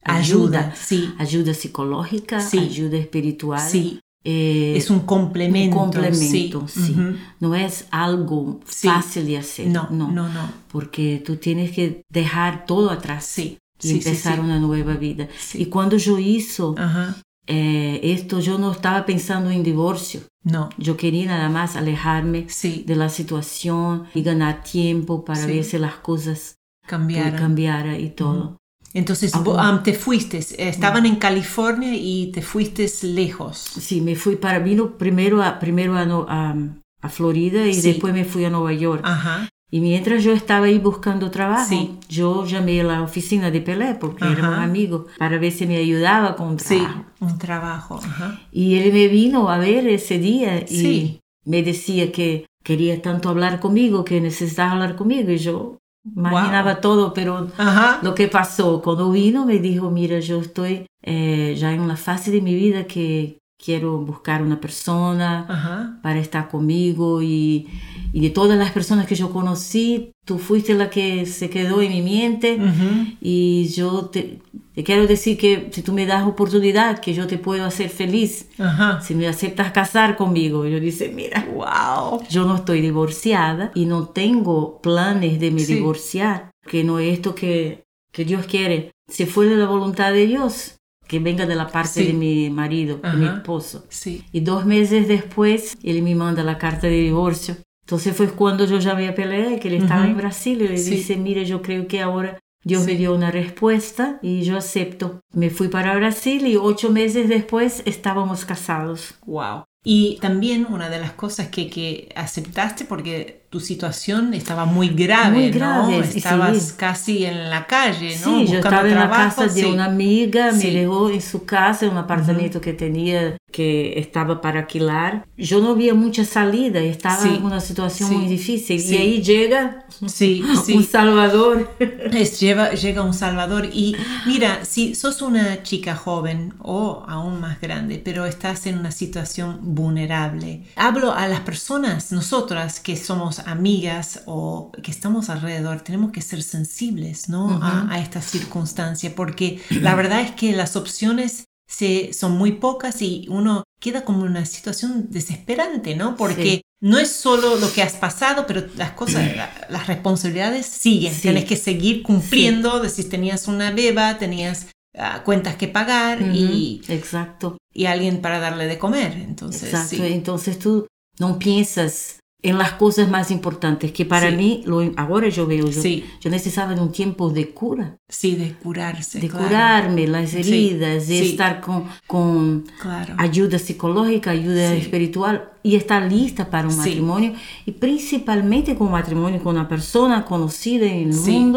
Ayuda, 0.07 0.59
ayuda, 0.61 0.75
sí, 0.77 1.15
ayuda 1.19 1.55
psicológica, 1.55 2.41
Sí. 2.41 2.59
ayuda 2.59 2.97
espiritual. 2.99 3.61
sí. 3.61 4.01
eh, 4.29 4.75
Es 4.77 4.91
un 4.91 5.01
complemento. 5.01 5.77
un 5.77 5.85
complemento, 5.85 6.67
sí. 6.67 6.81
sí. 6.87 6.93
Ujú. 6.93 7.17
No 7.41 7.55
es 7.55 7.87
algo 7.93 8.59
fácil 8.65 9.27
de 9.27 9.39
hacer. 9.39 9.69
No, 9.69 9.89
no, 9.91 10.11
no. 10.11 10.29
Porque 10.73 11.23
tú 11.25 11.37
tienes 11.37 11.71
que 11.71 12.03
dejar 12.13 12.67
todo 12.67 12.91
atrás 12.91 13.25
Sí, 13.25 13.59
y 13.83 13.91
empezar 13.93 14.41
una 14.41 14.59
nueva 14.59 14.95
vida. 14.95 15.29
Sí. 15.39 15.63
Y 15.63 15.67
cuando 15.67 15.97
yo 15.97 16.19
hizo 16.19 16.75
Ajá. 16.77 17.17
eh, 17.47 18.01
esto, 18.03 18.41
yo 18.41 18.59
no 18.59 18.73
estaba 18.73 19.07
pensando 19.07 19.51
en 19.51 19.63
divorcio. 19.63 20.23
No, 20.43 20.71
Yo 20.79 20.97
quería 20.97 21.27
nada 21.27 21.49
más 21.49 21.77
alejarme 21.77 22.47
sí, 22.49 22.83
de 22.87 22.97
la 22.97 23.09
situación 23.09 24.05
y 24.15 24.23
ganar 24.23 24.63
tiempo 24.65 25.25
para 25.25 25.45
ver 25.47 25.63
si 25.65 25.79
las 25.79 25.95
cosas 25.97 26.55
cambiar. 26.87 27.37
cambiaran 27.37 28.01
y 28.01 28.11
todo. 28.11 28.57
Entonces 28.97 29.33
Ah, 29.35 29.81
te 29.85 29.93
fuiste, 29.93 30.39
estaban 30.57 31.05
en 31.05 31.17
California 31.17 31.95
y 31.95 32.33
te 32.33 32.41
fuiste 32.41 32.91
lejos. 33.03 33.59
Sí, 33.59 34.01
me 34.01 34.17
fui 34.17 34.37
para, 34.37 34.59
vino 34.59 34.97
primero 34.97 35.43
a, 35.43 35.59
primero 35.59 35.97
a, 35.97 36.07
No- 36.07 36.25
a, 36.29 36.55
a 37.03 37.09
Florida 37.11 37.67
y 37.67 37.75
Sí. 37.75 37.89
después 37.93 38.15
me 38.15 38.25
fui 38.25 38.45
a 38.47 38.51
Nueva 38.51 38.73
York. 38.73 39.03
Ajá, 39.05 39.49
Y 39.71 39.81
mientras 39.81 40.23
yo 40.25 40.33
estaba 40.33 40.67
ahí 40.67 40.79
buscando 40.79 41.31
trabajo, 41.31 41.69
Sí. 41.69 41.99
yo 42.09 42.47
llamé 42.47 42.81
a 42.81 42.85
la 42.85 43.03
oficina 43.03 43.51
de 43.51 43.61
Pelé 43.61 43.97
porque 43.97 44.25
Ajá. 44.25 44.33
éramos 44.33 44.59
amigos 44.61 45.07
para 45.19 45.39
ver 45.39 45.51
si 45.53 45.67
me 45.67 45.77
ayudaba 45.77 46.37
con 46.37 46.49
un 46.51 46.59
sí, 46.61 46.77
trabajo. 46.79 47.05
un 47.21 47.39
trabajo. 47.39 48.01
Ajá. 48.03 48.41
Y 48.53 48.77
él 48.77 48.93
me 48.93 49.09
vino 49.09 49.51
a 49.51 49.59
ver 49.59 49.89
ese 49.89 50.19
día 50.19 50.61
y 50.63 50.67
Sí. 50.83 51.21
me 51.45 51.63
decía 51.65 52.13
que 52.13 52.47
quería 52.65 53.03
tanto 53.03 53.29
hablar 53.29 53.59
conmigo, 53.61 54.05
que 54.05 54.21
necesitaba 54.21 54.71
hablar 54.73 54.95
conmigo 54.97 55.31
y 55.33 55.39
yo 55.39 55.77
imaginaba 56.15 56.81
todo, 56.81 57.13
pero 57.13 57.49
Ajá. 57.57 58.01
lo 58.03 58.15
que 58.15 58.29
pasó 58.29 58.81
cuando 58.83 59.11
vino 59.11 59.47
me 59.47 59.59
dijo, 59.59 59.91
mira, 59.91 60.21
yo 60.21 60.41
estoy 60.41 60.87
eh, 61.03 61.55
ya 61.59 61.73
en 61.73 61.81
una 61.81 61.97
fase 61.97 62.31
de 62.31 62.41
mi 62.41 62.55
vida 62.55 62.85
que 62.85 63.39
quiero 63.67 63.99
buscar 63.99 64.43
una 64.43 64.61
persona 64.61 65.45
Ajá. 65.49 65.99
para 66.03 66.21
estar 66.21 66.49
conmigo 66.49 67.21
y, 67.21 67.67
y 68.13 68.21
de 68.21 68.31
todas 68.31 68.57
las 68.57 68.71
personas 68.71 69.07
que 69.09 69.17
yo 69.17 69.31
conocí, 69.33 70.13
tú 70.25 70.39
fuiste 70.39 70.75
la 70.75 70.89
que 70.89 71.27
se 71.27 71.51
quedó 71.51 71.83
en 71.83 71.91
mi 71.91 72.03
mente 72.03 72.55
Ujú. 72.61 72.89
y 73.21 73.67
yo 73.75 74.07
te, 74.07 74.39
te 74.75 74.85
quiero 74.85 75.07
decir 75.09 75.37
que 75.37 75.69
si 75.73 75.83
tú 75.83 75.93
me 75.93 76.07
das 76.07 76.27
oportunidad, 76.27 77.01
que 77.01 77.13
yo 77.13 77.27
te 77.27 77.39
puedo 77.39 77.65
hacer 77.65 77.91
feliz, 77.91 78.49
Ajá. 78.59 79.01
si 79.01 79.15
me 79.17 79.27
aceptas 79.27 79.73
casar 79.73 80.17
conmigo. 80.17 80.65
Yo 80.67 80.79
dice, 80.79 81.09
mira, 81.09 81.45
Wow. 81.53 82.23
yo 82.31 82.45
no 82.45 82.55
estoy 82.57 82.81
divorciada 82.81 83.73
y 83.75 83.87
no 83.87 84.05
tengo 84.09 84.81
planes 84.81 85.41
de 85.41 85.51
me 85.51 85.61
Sí. 85.65 85.75
divorciar, 85.75 86.51
que 86.71 86.85
no 86.85 86.99
es 87.01 87.15
esto 87.15 87.35
que, 87.35 87.83
que 88.13 88.25
Dios 88.25 88.47
quiere. 88.47 88.93
Si 89.09 89.27
fue 89.27 89.47
de 89.47 89.57
la 89.57 89.67
voluntad 89.67 90.13
de 90.13 90.27
Dios, 90.27 90.77
que 91.07 91.19
venga 91.19 91.47
de 91.47 91.55
la 91.55 91.69
parte 91.69 92.01
Sí. 92.01 92.07
de 92.07 92.13
mi 92.13 92.51
marido, 92.51 92.99
de 92.99 93.13
mi 93.13 93.27
esposo. 93.27 93.85
Sí. 93.89 94.25
Y 94.33 94.41
dos 94.41 94.67
meses 94.67 95.09
después, 95.09 95.77
él 95.83 96.03
me 96.03 96.15
manda 96.15 96.43
la 96.43 96.59
carta 96.59 96.87
de 96.87 97.01
divorcio. 97.01 97.57
Entonces 97.85 98.17
fue 98.17 98.29
cuando 98.31 98.65
yo 98.67 98.79
llamé 98.79 99.09
a 99.09 99.15
Pelé, 99.15 99.61
que 99.61 99.69
él 99.69 99.75
estaba 99.75 100.07
en 100.07 100.17
Brasil, 100.17 100.61
y 100.63 100.69
le 100.69 100.77
Sí. 100.79 100.91
dice, 100.91 101.17
mire, 101.17 101.45
yo 101.45 101.63
creo 101.63 101.87
que 101.87 102.03
ahora 102.03 102.39
Dios 102.65 102.85
me 102.85 102.97
dio 102.97 103.15
una 103.15 103.31
respuesta 103.31 104.19
y 104.23 104.43
yo 104.43 104.57
acepto. 104.57 105.21
Me 105.33 105.51
fui 105.51 105.69
para 105.69 105.95
Brasil 105.95 106.45
y 106.49 106.57
ocho 106.57 106.91
meses 106.91 107.29
después 107.29 107.83
estábamos 107.87 108.45
casados. 108.45 109.15
Wow. 109.25 109.63
Y 109.85 110.19
también 110.21 110.67
una 110.69 110.91
de 110.91 110.99
las 110.99 111.13
cosas 111.13 111.47
que, 111.47 111.71
que 111.71 112.09
aceptaste 112.17 112.85
porque 112.85 113.46
tu 113.51 113.61
situación 113.61 114.35
estaba 114.35 114.65
muy 114.65 114.89
grave, 114.89 115.37
Muy 115.39 115.51
¿no? 115.51 115.57
grave, 115.59 116.05
sí. 116.05 116.19
Estabas 116.19 116.73
casi 116.73 117.25
en 117.25 117.49
la 117.51 117.67
calle, 117.67 118.17
¿no? 118.25 118.39
Sí, 118.41 118.47
yo 118.53 118.59
estaba 118.59 118.89
en 118.89 118.95
la 118.97 119.09
casa 119.11 119.45
de 119.47 119.61
sí. 119.63 119.65
una 119.65 119.87
amiga, 119.87 120.53
Sí. 120.53 120.67
me 120.69 120.73
dejó 120.81 121.11
en 121.11 121.23
su 121.23 121.45
casa, 121.45 121.87
en 121.87 121.93
un 121.93 121.99
apartamento 121.99 122.61
que 122.61 122.73
tenía 122.73 123.37
que 123.53 123.99
estaba 123.99 124.43
para 124.43 124.61
alquilar. 124.61 125.25
Yo 125.39 125.61
no 125.63 125.71
había 125.71 125.95
mucha 125.95 126.25
salida, 126.27 126.81
estaba 126.81 127.23
Sí. 127.23 127.37
en 127.39 127.45
una 127.45 127.61
situación 127.61 128.11
Sí. 128.11 128.15
muy 128.17 128.27
difícil. 128.27 128.79
Sí. 128.81 128.95
Y 128.95 128.99
ahí 128.99 129.23
llega 129.23 129.87
Sí, 130.09 130.43
sí. 130.67 130.75
un 130.75 130.85
Salvador. 130.85 131.75
Es, 132.13 132.39
lleva, 132.41 132.73
llega 132.73 133.03
un 133.03 133.15
Salvador 133.15 133.67
y 133.73 133.97
mira, 134.27 134.65
si 134.67 134.95
sos 134.95 135.23
una 135.23 135.63
chica 135.63 135.95
joven 135.97 136.53
o 136.59 137.05
aún 137.09 137.41
más 137.41 137.59
grande, 137.61 138.03
pero 138.05 138.27
estás 138.27 138.67
en 138.67 138.79
una 138.79 138.91
situación 138.91 139.59
vulnerable, 139.63 140.65
hablo 140.77 141.13
a 141.15 141.27
las 141.29 141.41
personas, 141.41 142.13
nosotras 142.13 142.81
que 142.81 142.97
somos 142.97 143.36
amigas 143.41 144.23
o 144.27 144.71
que 144.83 144.91
estamos 144.91 145.29
alrededor, 145.31 145.81
tenemos 145.83 146.13
que 146.13 146.23
ser 146.23 146.43
sensibles 146.43 147.29
¿no? 147.29 147.61
a, 147.63 147.93
a 147.93 148.01
esta 148.01 148.21
circunstancia 148.23 149.15
porque 149.15 149.61
la 149.71 149.95
verdad 149.95 150.21
es 150.23 150.33
que 150.33 150.53
las 150.53 150.77
opciones 150.77 151.45
se, 151.69 152.13
son 152.13 152.33
muy 152.39 152.53
pocas 152.53 153.03
y 153.03 153.27
uno 153.29 153.65
queda 153.81 154.05
como 154.05 154.25
en 154.25 154.31
una 154.33 154.47
situación 154.47 155.09
desesperante, 155.11 155.95
¿no? 155.97 156.17
Porque 156.17 156.43
Sí. 156.57 156.63
no 156.81 156.99
es 156.99 157.11
solo 157.11 157.57
lo 157.57 157.73
que 157.73 157.83
has 157.83 157.95
pasado, 157.95 158.47
pero 158.47 158.67
las 158.77 158.93
cosas, 158.93 159.35
la- 159.37 159.51
las 159.69 159.87
responsabilidades 159.89 160.67
siguen. 160.67 161.13
Sí. 161.13 161.23
Tienes 161.23 161.45
que 161.45 161.57
seguir 161.57 162.03
cumpliendo, 162.03 162.81
decir, 162.81 163.09
tenías 163.11 163.49
una 163.49 163.71
beba, 163.73 164.19
tenías 164.19 164.69
ah, 164.97 165.23
cuentas 165.25 165.57
que 165.57 165.69
pagar 165.69 166.23
y, 166.23 166.81
Exacto, 166.89 167.59
y 167.75 167.87
alguien 167.87 168.21
para 168.23 168.39
darle 168.39 168.67
de 168.67 168.79
comer. 168.79 169.13
Entonces, 169.13 169.65
exacto. 169.75 170.05
Entonces 170.05 170.59
tú 170.59 170.87
no 171.19 171.39
piensas 171.39 172.21
en 172.49 172.59
las 172.59 172.73
cosas 172.73 173.09
más 173.11 173.31
importantes 173.31 173.91
que 173.93 174.05
para 174.05 174.31
Sí. 174.31 174.37
mí, 174.37 174.63
lo, 174.67 174.81
ahora 174.97 175.29
yo 175.29 175.47
veo, 175.47 175.67
yo, 175.69 175.83
Sí. 175.83 176.05
yo 176.21 176.31
necesitaba 176.31 176.75
de 176.75 176.81
un 176.81 176.93
tiempo 176.93 177.29
de 177.31 177.51
cura, 177.51 177.99
Sí, 178.09 178.37
de 178.37 178.53
curarse. 178.55 179.19
de 179.21 179.29
claro. 179.29 179.47
curarme 179.47 180.07
las 180.07 180.33
heridas, 180.35 181.09
de 181.09 181.21
estar 181.21 181.61
con, 181.61 181.85
con 182.07 182.65
Claro. 182.81 183.15
ayuda 183.19 183.59
psicológica, 183.59 184.31
ayuda 184.31 184.75
espiritual 184.75 185.51
y 185.63 185.75
estar 185.77 186.11
lista 186.11 186.49
para 186.49 186.69
un 186.69 186.77
matrimonio 186.77 187.33
y 187.67 187.73
principalmente 187.73 188.75
con 188.77 188.87
un 188.89 188.93
matrimonio 188.93 189.43
con 189.43 189.57
una 189.57 189.69
persona 189.69 190.25
conocida 190.25 190.87
en 190.87 191.09
el 191.09 191.15
Sí, 191.15 191.53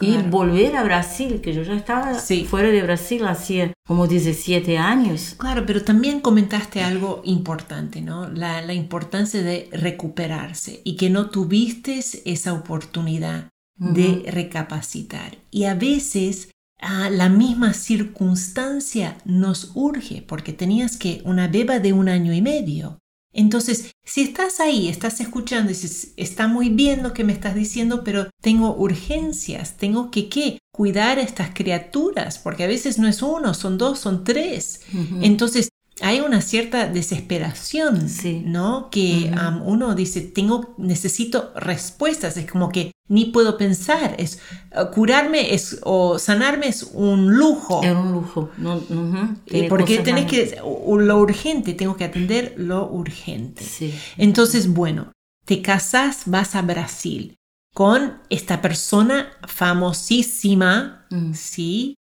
y 0.00 0.16
volver 0.18 0.76
a 0.76 0.82
Brasil, 0.82 1.40
que 1.40 1.52
yo 1.54 1.62
ya 1.62 1.74
estaba 1.74 2.18
Sí. 2.18 2.44
fuera 2.44 2.68
de 2.70 2.82
Brasil 2.82 3.24
hacía 3.26 3.72
como 3.86 4.06
17 4.06 4.76
años. 4.78 5.34
Claro, 5.38 5.64
pero 5.66 5.82
también 5.82 6.20
comentaste 6.20 6.82
algo 6.82 7.22
importante, 7.24 8.00
¿no? 8.00 8.28
La, 8.28 8.60
la 8.62 8.74
importancia 8.74 9.42
de 9.42 9.68
recuperarse 9.72 10.80
y 10.84 10.96
que 10.96 11.10
no 11.10 11.30
tuviste 11.30 12.00
esa 12.24 12.52
oportunidad 12.54 13.48
de 13.76 14.24
recapacitar. 14.30 15.38
Y 15.50 15.64
a 15.64 15.74
veces 15.74 16.50
ah, 16.80 17.08
la 17.10 17.28
misma 17.28 17.72
circunstancia 17.74 19.16
nos 19.24 19.72
urge 19.74 20.22
porque 20.26 20.52
tenías 20.52 20.96
que 20.96 21.22
una 21.24 21.48
beba 21.48 21.78
de 21.78 21.92
un 21.92 22.08
año 22.08 22.32
y 22.32 22.42
medio. 22.42 22.98
Entonces, 23.34 23.90
si 24.04 24.22
estás 24.22 24.60
ahí, 24.60 24.88
estás 24.88 25.20
escuchando 25.20 25.70
y 25.70 25.74
dices, 25.74 26.12
está 26.16 26.46
muy 26.46 26.70
bien 26.70 27.02
lo 27.02 27.12
que 27.12 27.24
me 27.24 27.32
estás 27.32 27.54
diciendo, 27.54 28.02
pero 28.04 28.30
tengo 28.40 28.74
urgencias, 28.76 29.76
tengo 29.76 30.10
que 30.10 30.28
¿qué? 30.28 30.58
cuidar 30.72 31.18
a 31.18 31.22
estas 31.22 31.50
criaturas, 31.54 32.38
porque 32.38 32.64
a 32.64 32.68
veces 32.68 32.98
no 32.98 33.06
es 33.06 33.22
uno, 33.22 33.54
son 33.54 33.78
dos, 33.78 33.98
son 33.98 34.24
tres. 34.24 34.80
Entonces, 35.20 35.68
hay 36.00 36.20
una 36.20 36.40
cierta 36.40 36.88
desesperación, 36.88 38.08
Sí. 38.08 38.42
¿no? 38.44 38.88
Que 38.90 39.30
um, 39.32 39.62
uno 39.66 39.94
dice, 39.94 40.20
tengo, 40.22 40.74
necesito 40.78 41.52
respuestas, 41.56 42.36
es 42.36 42.50
como 42.50 42.68
que 42.70 42.90
ni 43.08 43.26
puedo 43.26 43.56
pensar, 43.58 44.14
es 44.18 44.40
uh, 44.76 44.90
curarme 44.92 45.54
es, 45.54 45.78
o 45.82 46.18
sanarme 46.18 46.68
es 46.68 46.82
un 46.94 47.34
lujo. 47.36 47.82
Era 47.82 47.98
un 47.98 48.12
lujo. 48.12 48.50
No, 48.56 48.76
Eh, 48.78 49.34
tiene 49.44 49.68
porque 49.68 49.98
tenés 49.98 50.26
que, 50.26 50.56
lo 50.60 51.18
urgente, 51.18 51.74
tengo 51.74 51.96
que 51.96 52.04
atender 52.04 52.54
lo 52.56 52.90
urgente. 52.90 53.62
Sí. 53.62 53.94
Entonces, 54.16 54.72
bueno, 54.72 55.12
te 55.46 55.60
casas, 55.62 56.22
vas 56.26 56.54
a 56.56 56.62
Brasil 56.62 57.36
con 57.74 58.20
esta 58.30 58.62
persona 58.62 59.28
famosísima, 59.46 61.06
Mm. 61.10 61.34
¿sí? 61.34 61.94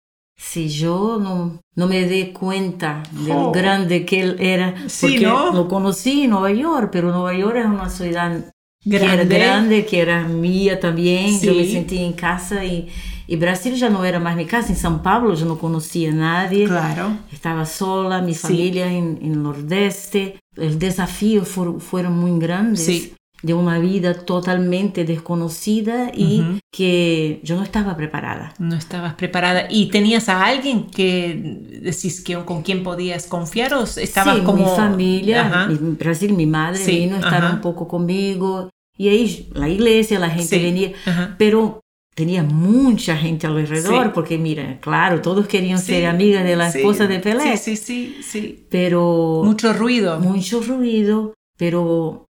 Si 0.43 0.69
yo 0.69 1.19
no, 1.21 1.59
no 1.75 1.87
me 1.87 2.03
di 2.07 2.31
cuenta 2.33 3.03
de 3.11 3.31
Oh. 3.31 3.43
lo 3.43 3.51
grande 3.51 4.05
que 4.05 4.21
él 4.21 4.35
era, 4.39 4.73
Sí, 4.87 5.01
porque 5.07 5.25
¿no? 5.27 5.53
lo 5.53 5.67
conocí 5.67 6.23
en 6.23 6.31
Nueva 6.31 6.51
York, 6.51 6.89
pero 6.91 7.11
Nueva 7.11 7.33
York 7.37 7.57
es 7.57 7.65
una 7.67 7.89
ciudad 7.89 8.45
que 8.83 8.95
era 8.95 9.13
Grande. 9.15 9.37
grande, 9.37 9.85
que 9.85 9.99
era 10.01 10.23
mía 10.27 10.79
también, 10.79 11.39
yo 11.39 11.53
me 11.53 11.63
Sí. 11.65 11.73
sentí 11.73 11.99
en 11.99 12.13
casa 12.13 12.65
y, 12.65 12.87
y 13.27 13.35
Brasil 13.35 13.75
ya 13.75 13.89
no 13.91 14.03
era 14.03 14.19
más 14.19 14.35
mi 14.35 14.45
casa, 14.47 14.69
en 14.73 14.79
São 14.79 15.03
Paulo 15.03 15.35
yo 15.35 15.45
no 15.45 15.59
conocía 15.59 16.09
a 16.09 16.13
nadie, 16.15 16.65
Claro. 16.65 17.17
estaba 17.31 17.65
sola, 17.67 18.21
mi 18.23 18.33
Sí. 18.33 18.39
familia 18.41 18.91
en, 18.91 19.19
en 19.21 19.31
el 19.33 19.43
Nordeste, 19.43 20.39
el 20.57 20.79
desafío 20.79 21.45
fu- 21.45 21.79
fueron 21.79 22.17
muy 22.17 22.37
grandes. 22.39 23.11
De 23.43 23.53
una 23.55 23.79
vida 23.79 24.13
totalmente 24.13 25.03
desconocida 25.03 26.11
y 26.15 26.59
que 26.71 27.39
yo 27.43 27.55
no 27.55 27.63
estaba 27.63 27.97
preparada. 27.97 28.53
No 28.59 28.75
estabas 28.75 29.15
preparada. 29.15 29.65
¿Y 29.69 29.87
tenías 29.87 30.29
a 30.29 30.45
alguien 30.45 30.85
que 30.91 31.59
decís 31.81 32.21
que 32.23 32.35
con 32.45 32.61
quien 32.61 32.83
podías 32.83 33.25
confiar 33.25 33.73
o 33.73 33.83
estabas 33.83 34.37
sí, 34.37 34.43
como... 34.43 34.63
mi 34.63 34.75
familia, 34.75 35.67
mi, 35.67 35.75
Brasil, 35.95 36.33
mi 36.33 36.45
madre 36.45 36.77
Sí, 36.83 36.99
vino 36.99 37.15
a 37.15 37.19
estar 37.19 37.43
ajá. 37.43 37.53
un 37.55 37.61
poco 37.61 37.87
conmigo 37.87 38.69
y 38.97 39.09
ahí 39.09 39.49
la 39.53 39.67
iglesia, 39.69 40.19
la 40.19 40.29
gente 40.29 40.57
Sí, 40.57 40.63
venía, 40.63 40.91
ajá. 41.05 41.35
pero 41.39 41.79
tenía 42.13 42.43
mucha 42.43 43.15
gente 43.17 43.47
alrededor 43.47 44.03
Sí. 44.05 44.11
porque 44.13 44.37
mira, 44.37 44.79
claro, 44.81 45.21
todos 45.21 45.47
querían 45.47 45.79
Sí, 45.79 45.93
ser 45.93 46.05
amigas 46.05 46.43
de 46.43 46.55
la 46.55 46.67
esposa 46.69 47.07
de 47.07 47.19
Pelé, 47.19 47.57
Sí, 47.57 47.75
sí, 47.75 47.77
sí, 47.77 48.17
sí. 48.21 48.67
pero 48.69 49.41
Mucho 49.43 49.73
ruido. 49.73 50.19
mucho 50.19 50.61
ruido, 50.61 51.33
pero 51.57 52.25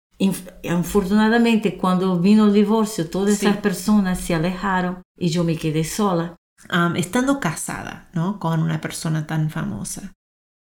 afortunadamente 0.69 1.77
cuando 1.77 2.19
vino 2.19 2.45
el 2.45 2.53
divorcio 2.53 3.09
todas 3.09 3.37
Sí. 3.37 3.45
esas 3.45 3.57
personas 3.57 4.19
se 4.19 4.35
alejaron 4.35 5.01
y 5.17 5.29
yo 5.29 5.43
me 5.43 5.55
quedé 5.55 5.83
sola. 5.83 6.35
Estando 6.95 7.39
casada, 7.39 8.09
¿no? 8.13 8.39
Con 8.39 8.61
una 8.61 8.79
persona 8.79 9.25
tan 9.25 9.49
famosa, 9.49 10.13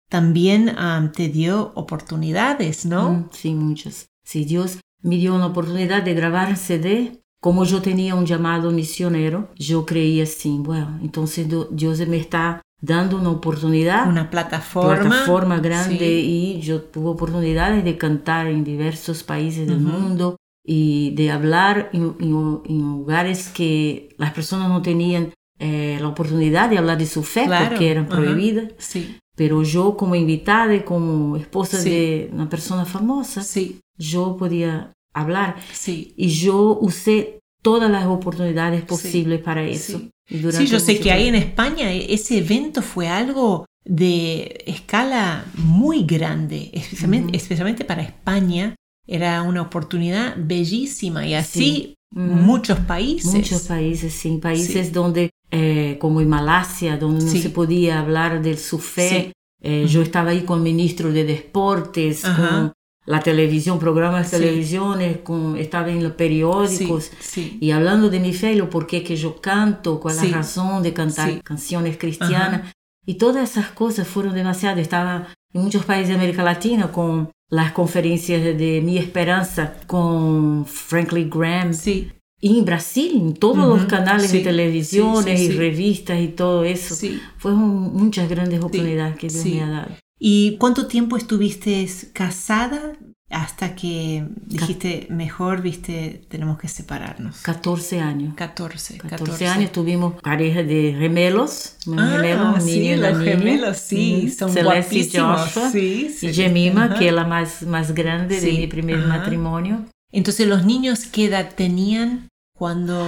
también 0.08 0.70
am, 0.78 1.12
te 1.12 1.28
dio 1.28 1.72
oportunidades, 1.74 2.86
¿no? 2.86 3.10
Mm, 3.12 3.28
Sí, 3.32 3.54
muchas. 3.54 4.06
Sí, 4.24 4.44
Dios 4.46 4.78
me 5.02 5.16
dio 5.16 5.34
una 5.34 5.46
oportunidad 5.46 6.02
de 6.02 6.14
grabar 6.14 6.56
CD. 6.56 7.18
Como 7.42 7.64
yo 7.64 7.82
tenía 7.82 8.14
un 8.14 8.24
llamado 8.24 8.70
misionero, 8.70 9.50
yo 9.56 9.84
creía 9.84 10.22
así, 10.22 10.56
bueno, 10.60 10.98
entonces 11.02 11.46
Dios 11.72 11.98
me 12.08 12.16
está 12.16 12.62
dando 12.84 13.16
una 13.16 13.30
oportunidad, 13.30 14.08
Una 14.08 14.28
plataforma. 14.28 15.00
plataforma 15.08 15.60
grande 15.60 15.98
Sí. 15.98 16.56
y 16.58 16.60
yo 16.62 16.82
tuve 16.82 17.10
oportunidades 17.10 17.84
de 17.84 17.96
cantar 17.96 18.48
en 18.48 18.64
diversos 18.64 19.22
países 19.22 19.66
del 19.68 19.86
Ujú. 19.86 19.98
mundo 19.98 20.36
y 20.66 21.14
de 21.14 21.30
hablar 21.30 21.90
en, 21.92 22.14
en- 22.20 22.60
en 22.68 22.80
lugares 22.80 23.48
que 23.48 24.08
las 24.18 24.32
personas 24.32 24.68
no 24.68 24.82
tenían 24.82 25.32
eh, 25.60 25.96
la 26.00 26.08
oportunidad 26.08 26.68
de 26.70 26.78
hablar 26.78 26.98
de 26.98 27.06
su 27.06 27.22
fe 27.22 27.44
Claro, 27.46 27.68
porque 27.70 27.88
eran 27.90 28.06
prohibidas. 28.08 28.72
Sí, 28.78 29.16
Pero 29.36 29.62
yo 29.62 29.96
como 29.96 30.14
invitada 30.16 30.74
y 30.74 30.80
como 30.80 31.36
esposa 31.36 31.78
Sí. 31.80 31.88
de 31.90 32.30
una 32.32 32.48
persona 32.48 32.84
famosa, 32.84 33.42
sí, 33.42 33.78
yo 33.96 34.36
podía 34.36 34.92
hablar 35.14 35.56
sí. 35.72 36.14
y 36.16 36.28
yo 36.28 36.76
usé 36.80 37.38
todas 37.62 37.88
las 37.90 38.06
oportunidades 38.06 38.82
posibles 38.82 39.40
para 39.40 39.62
eso. 39.62 40.00
Sí. 40.32 40.66
Sí, 40.66 40.66
yo 40.66 40.80
sé 40.80 40.98
que 41.00 41.12
ahí 41.12 41.26
en 41.28 41.34
tiempo- 41.34 41.48
España 41.48 41.92
e- 41.92 42.12
ese 42.14 42.38
evento 42.38 42.82
fue 42.82 43.08
algo 43.08 43.66
de 43.84 44.62
escala 44.66 45.44
muy 45.56 46.04
grande, 46.04 46.70
especialmente, 46.72 47.36
especialmente 47.36 47.84
para 47.84 48.02
España. 48.02 48.74
Era 49.06 49.42
una 49.42 49.62
oportunidad 49.62 50.36
bellísima 50.38 51.26
y 51.26 51.34
así 51.34 51.94
muchos 52.14 52.78
países. 52.80 53.32
Muchos 53.32 53.62
países, 53.62 54.12
sí, 54.12 54.38
países 54.40 54.92
donde, 54.92 55.30
eh, 55.50 55.96
como 56.00 56.20
en 56.20 56.28
Malasia, 56.28 56.96
donde 56.96 57.24
no 57.24 57.30
se 57.30 57.50
podía 57.50 57.98
hablar 58.00 58.42
del 58.42 58.58
su 58.58 58.78
fe. 58.78 59.32
Eh, 59.64 59.86
yo 59.88 60.02
estaba 60.02 60.30
ahí 60.30 60.42
con 60.42 60.58
el 60.58 60.64
ministro 60.64 61.12
de 61.12 61.24
Deportes, 61.24 62.22
con 62.22 62.72
la 63.04 63.20
televisión, 63.20 63.78
programas 63.78 64.30
de 64.30 64.38
televisión, 64.38 65.00
con, 65.24 65.56
estaba 65.56 65.90
en 65.90 66.02
los 66.02 66.12
periódicos 66.12 67.10
y 67.36 67.70
hablando 67.72 68.08
de 68.10 68.20
mi 68.20 68.32
fe 68.32 68.52
y 68.52 68.56
lo 68.56 68.70
por 68.70 68.86
qué 68.86 69.02
que 69.02 69.16
yo 69.16 69.40
canto, 69.40 69.98
cuál 69.98 70.16
es 70.16 70.30
la 70.30 70.38
razón 70.38 70.82
de 70.82 70.92
cantar 70.92 71.42
canciones 71.42 71.96
cristianas. 71.96 72.72
Y 73.04 73.14
todas 73.14 73.50
esas 73.50 73.70
cosas 73.70 74.06
fueron 74.06 74.34
demasiado. 74.34 74.80
Estaba 74.80 75.26
en 75.52 75.62
muchos 75.62 75.84
países 75.84 76.10
de 76.10 76.14
América 76.14 76.44
Latina 76.44 76.92
con 76.92 77.30
las 77.50 77.72
conferencias 77.72 78.42
de 78.42 78.80
Mi 78.84 78.96
Esperanza 78.96 79.74
con 79.88 80.64
Franklin 80.64 81.28
Graham. 81.28 81.74
Sí. 81.74 82.12
Y 82.40 82.58
en 82.58 82.64
Brasil, 82.64 83.12
en 83.16 83.34
todos 83.34 83.68
los 83.68 83.86
canales 83.86 84.32
de 84.32 84.40
televisión 84.40 85.26
y 85.28 85.48
revistas 85.50 86.20
y 86.20 86.28
todo 86.28 86.64
eso. 86.64 86.94
Fueron 87.38 87.60
muchas 87.60 88.28
grandes 88.28 88.60
oportunidades 88.60 89.16
que 89.16 89.28
Dios 89.28 89.44
me 89.44 89.62
ha 89.62 89.68
dado. 89.68 90.01
¿Y 90.24 90.56
cuánto 90.58 90.86
tiempo 90.86 91.16
estuviste 91.16 91.84
casada 92.12 92.92
hasta 93.28 93.74
que 93.74 94.24
dijiste, 94.46 95.08
mejor, 95.10 95.62
viste, 95.62 96.22
tenemos 96.28 96.60
que 96.60 96.68
separarnos? 96.68 97.38
14 97.38 97.98
años. 97.98 98.36
14. 98.36 98.98
14, 98.98 99.46
años 99.48 99.72
tuvimos 99.72 100.22
pareja 100.22 100.62
de 100.62 100.94
gemelos. 100.96 101.74
Ah, 101.98 102.18
gemelos 102.22 102.62
sí, 102.62 102.94
los 102.94 103.18
gemelos, 103.18 103.76
sí, 103.78 104.30
son 104.30 104.52
Celeste 104.52 104.98
y 104.98 105.10
Joshua. 105.10 105.70
Sí, 105.72 106.16
y 106.22 106.32
Jemima, 106.32 106.96
que 106.96 107.08
es 107.08 107.12
la 107.12 107.26
más, 107.26 107.64
más 107.64 107.92
grande 107.92 108.40
de 108.40 108.52
mi 108.52 108.68
primer 108.68 108.98
matrimonio. 108.98 109.86
Entonces, 110.12 110.46
¿los 110.46 110.64
niños 110.64 111.06
qué 111.06 111.24
edad 111.24 111.52
tenían 111.52 112.28
cuando 112.56 113.04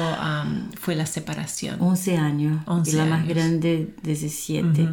fue 0.80 0.96
la 0.96 1.06
separación? 1.06 1.76
11 1.78 2.16
años. 2.16 2.62
11 2.66 2.90
y 2.90 2.94
la 2.94 3.04
más 3.04 3.28
grande, 3.28 3.94
17. 4.02 4.88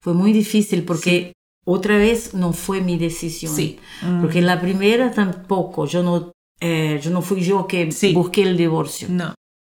Fue 0.00 0.14
muy 0.14 0.32
difícil 0.32 0.84
porque 0.84 1.32
otra 1.64 1.96
vez 1.96 2.34
no 2.34 2.52
fue 2.52 2.80
mi 2.80 2.98
decisión. 2.98 3.54
Sí. 3.54 3.78
Porque 4.20 4.42
la 4.42 4.60
primera 4.60 5.10
tampoco, 5.10 5.86
yo 5.86 6.02
no, 6.02 6.32
eh, 6.60 7.00
yo 7.02 7.10
no 7.10 7.22
fui 7.22 7.40
yo 7.40 7.66
que 7.66 7.88
busqué 8.12 8.42
el 8.42 8.56
divorcio. 8.56 9.08
No. 9.10 9.34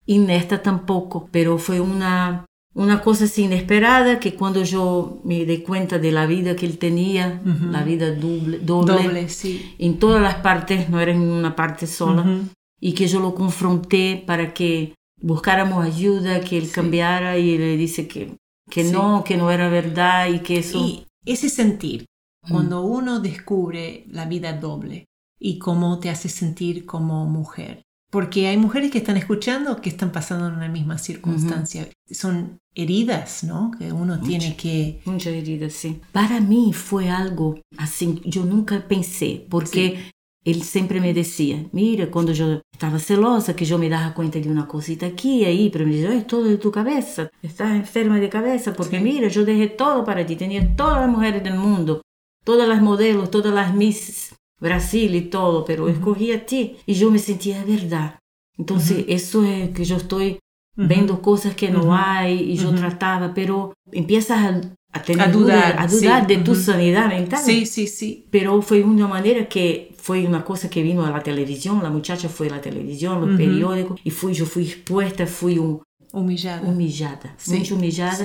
Y 0.07 0.17
en 0.17 0.31
esta 0.31 0.63
tampoco, 0.63 1.29
pero 1.31 1.59
fue 1.59 1.81
una, 1.81 2.45
una 2.75 3.01
cosa 3.01 3.25
así 3.25 3.45
inesperada 3.45 4.19
que 4.19 4.35
cuando 4.35 4.63
yo 4.63 5.21
me 5.25 5.45
di 5.45 5.59
cuenta 5.59 5.99
de 5.99 6.13
la 6.13 6.27
vida 6.27 6.57
que 6.57 6.67
él 6.67 6.79
tenía, 6.79 7.41
la 7.71 7.83
vida 7.85 8.13
doble, 8.13 8.59
doble, 8.59 9.29
sí. 9.29 9.75
en 9.79 9.99
todas 9.99 10.21
las 10.21 10.37
partes, 10.37 10.91
no 10.91 11.01
era 11.01 11.13
en 11.13 11.23
una 11.23 11.57
parte 11.57 11.87
sola, 11.87 12.43
y 12.81 12.93
que 12.93 13.07
yo 13.07 13.21
lo 13.21 13.35
confronté 13.35 14.23
para 14.27 14.53
que 14.53 14.95
buscáramos 15.23 15.85
ayuda, 15.85 16.41
que 16.41 16.59
él 16.59 16.71
cambiara 16.71 17.39
y 17.39 17.57
le 17.57 17.79
dice 17.79 18.07
que, 18.07 18.37
que 18.71 18.85
no, 18.85 19.25
que 19.25 19.39
no 19.39 19.51
era 19.51 19.71
verdad 19.71 20.29
y 20.29 20.41
que 20.41 20.59
eso 20.59 21.07
ese 21.25 21.49
sentir, 21.49 22.07
cuando 22.51 22.83
uno 22.83 23.21
descubre 23.21 24.05
la 24.09 24.27
vida 24.27 24.53
doble 24.53 25.07
y 25.39 25.59
cómo 25.59 25.99
te 25.99 26.11
hace 26.11 26.29
sentir 26.29 26.85
como 26.85 27.27
mujer. 27.27 27.83
Porque 28.11 28.47
hay 28.47 28.57
mujeres 28.57 28.93
que 28.93 28.99
están 28.99 29.17
escuchando 29.17 29.81
que 29.81 29.89
están 29.91 30.13
pasando 30.13 30.47
en 30.47 30.61
la 30.61 30.69
misma 30.69 30.99
circunstancia. 30.99 31.89
Son 32.09 32.59
heridas, 32.73 33.43
¿no? 33.43 33.73
Que 33.77 33.91
uno 33.93 34.21
tiene 34.21 34.57
que... 34.57 35.01
Muchas 35.05 35.33
heridas, 35.33 35.73
sí. 35.73 36.01
Para 36.13 36.41
mí 36.41 36.73
fue 36.73 37.11
algo 37.11 37.61
así, 37.77 38.21
yo 38.25 38.45
nunca 38.45 38.87
pensé, 38.87 39.45
porque 39.51 40.13
él 40.45 40.63
siempre 40.63 41.01
me 41.01 41.15
decía, 41.15 41.65
mira, 41.73 42.11
cuando 42.11 42.33
yo 42.33 42.61
estaba 42.71 42.99
celosa, 42.99 43.57
que 43.57 43.65
yo 43.65 43.79
me 43.79 43.89
daba 43.89 44.13
cuenta 44.13 44.39
de 44.39 44.51
una 44.51 44.69
cosita 44.69 45.07
aquí 45.07 45.41
y 45.41 45.45
ahí, 45.47 45.71
pero 45.71 45.87
me 45.87 45.97
decía, 45.97 46.15
es 46.15 46.27
todo 46.27 46.45
de 46.45 46.59
tu 46.59 46.71
cabeza, 46.71 47.31
estás 47.43 47.75
enferma 47.75 48.21
de 48.21 48.29
cabeza, 48.29 48.75
porque 48.75 49.01
mira, 49.01 49.29
yo 49.29 49.45
dejé 49.45 49.69
todo 49.69 50.05
para 50.05 50.25
ti, 50.27 50.37
tenía 50.37 50.77
todas 50.77 51.01
las 51.01 51.09
mujeres 51.09 51.43
del 51.43 51.55
mundo, 51.55 52.03
todas 52.45 52.69
las 52.69 52.83
modelos, 52.83 53.31
todas 53.31 53.55
las 53.55 53.75
Miss 53.75 54.35
Brasil 54.61 55.15
y 55.15 55.23
todo, 55.23 55.65
pero 55.65 55.89
escogí 55.89 56.33
a 56.33 56.45
ti 56.45 56.77
y 56.85 56.95
yo 56.95 57.11
me 57.11 57.19
sentía 57.19 57.65
de 57.65 57.77
verdad. 57.77 58.19
Entonces, 58.57 59.05
eso 59.09 59.45
es 59.45 59.71
que 59.71 59.85
yo 59.85 59.97
estoy 59.97 60.39
viendo 60.77 61.21
cosas 61.23 61.55
que 61.55 61.71
no 61.71 61.95
hay 61.95 62.53
y 62.53 62.57
yo 62.57 62.73
trataba, 62.75 63.33
pero 63.35 63.73
empiezas 63.91 64.39
a, 64.39 64.61
a 64.93 65.03
tener 65.03 65.33
dudar, 65.33 65.77
a 65.79 65.87
dudar 65.87 66.27
de 66.27 66.39
tu 66.39 66.55
sanidad 66.55 67.09
mental. 67.09 67.41
Sí, 67.43 67.67
sí, 67.67 67.87
sí. 67.87 68.27
Pero 68.31 68.63
fue 68.63 68.83
una 68.83 69.09
manera 69.09 69.49
que 69.49 69.94
fue 70.05 70.27
una 70.27 70.45
cosa 70.45 70.69
que 70.69 70.83
vino 70.83 71.07
a 71.07 71.11
la 71.11 71.23
televisión, 71.23 71.83
la 71.83 71.89
muchacha 71.89 72.29
fue 72.29 72.49
a 72.49 72.57
la 72.57 72.61
televisión, 72.61 73.23
los 73.23 73.39
periódicos, 73.39 73.99
y 74.05 74.11
fui, 74.11 74.35
yo 74.35 74.45
fui 74.45 74.65
expuesta, 74.65 75.27
fui 75.27 75.57
un, 75.57 75.83
humillada, 76.13 76.61
humillada 76.61 77.35
mucho 77.47 77.77
humillada. 77.77 78.23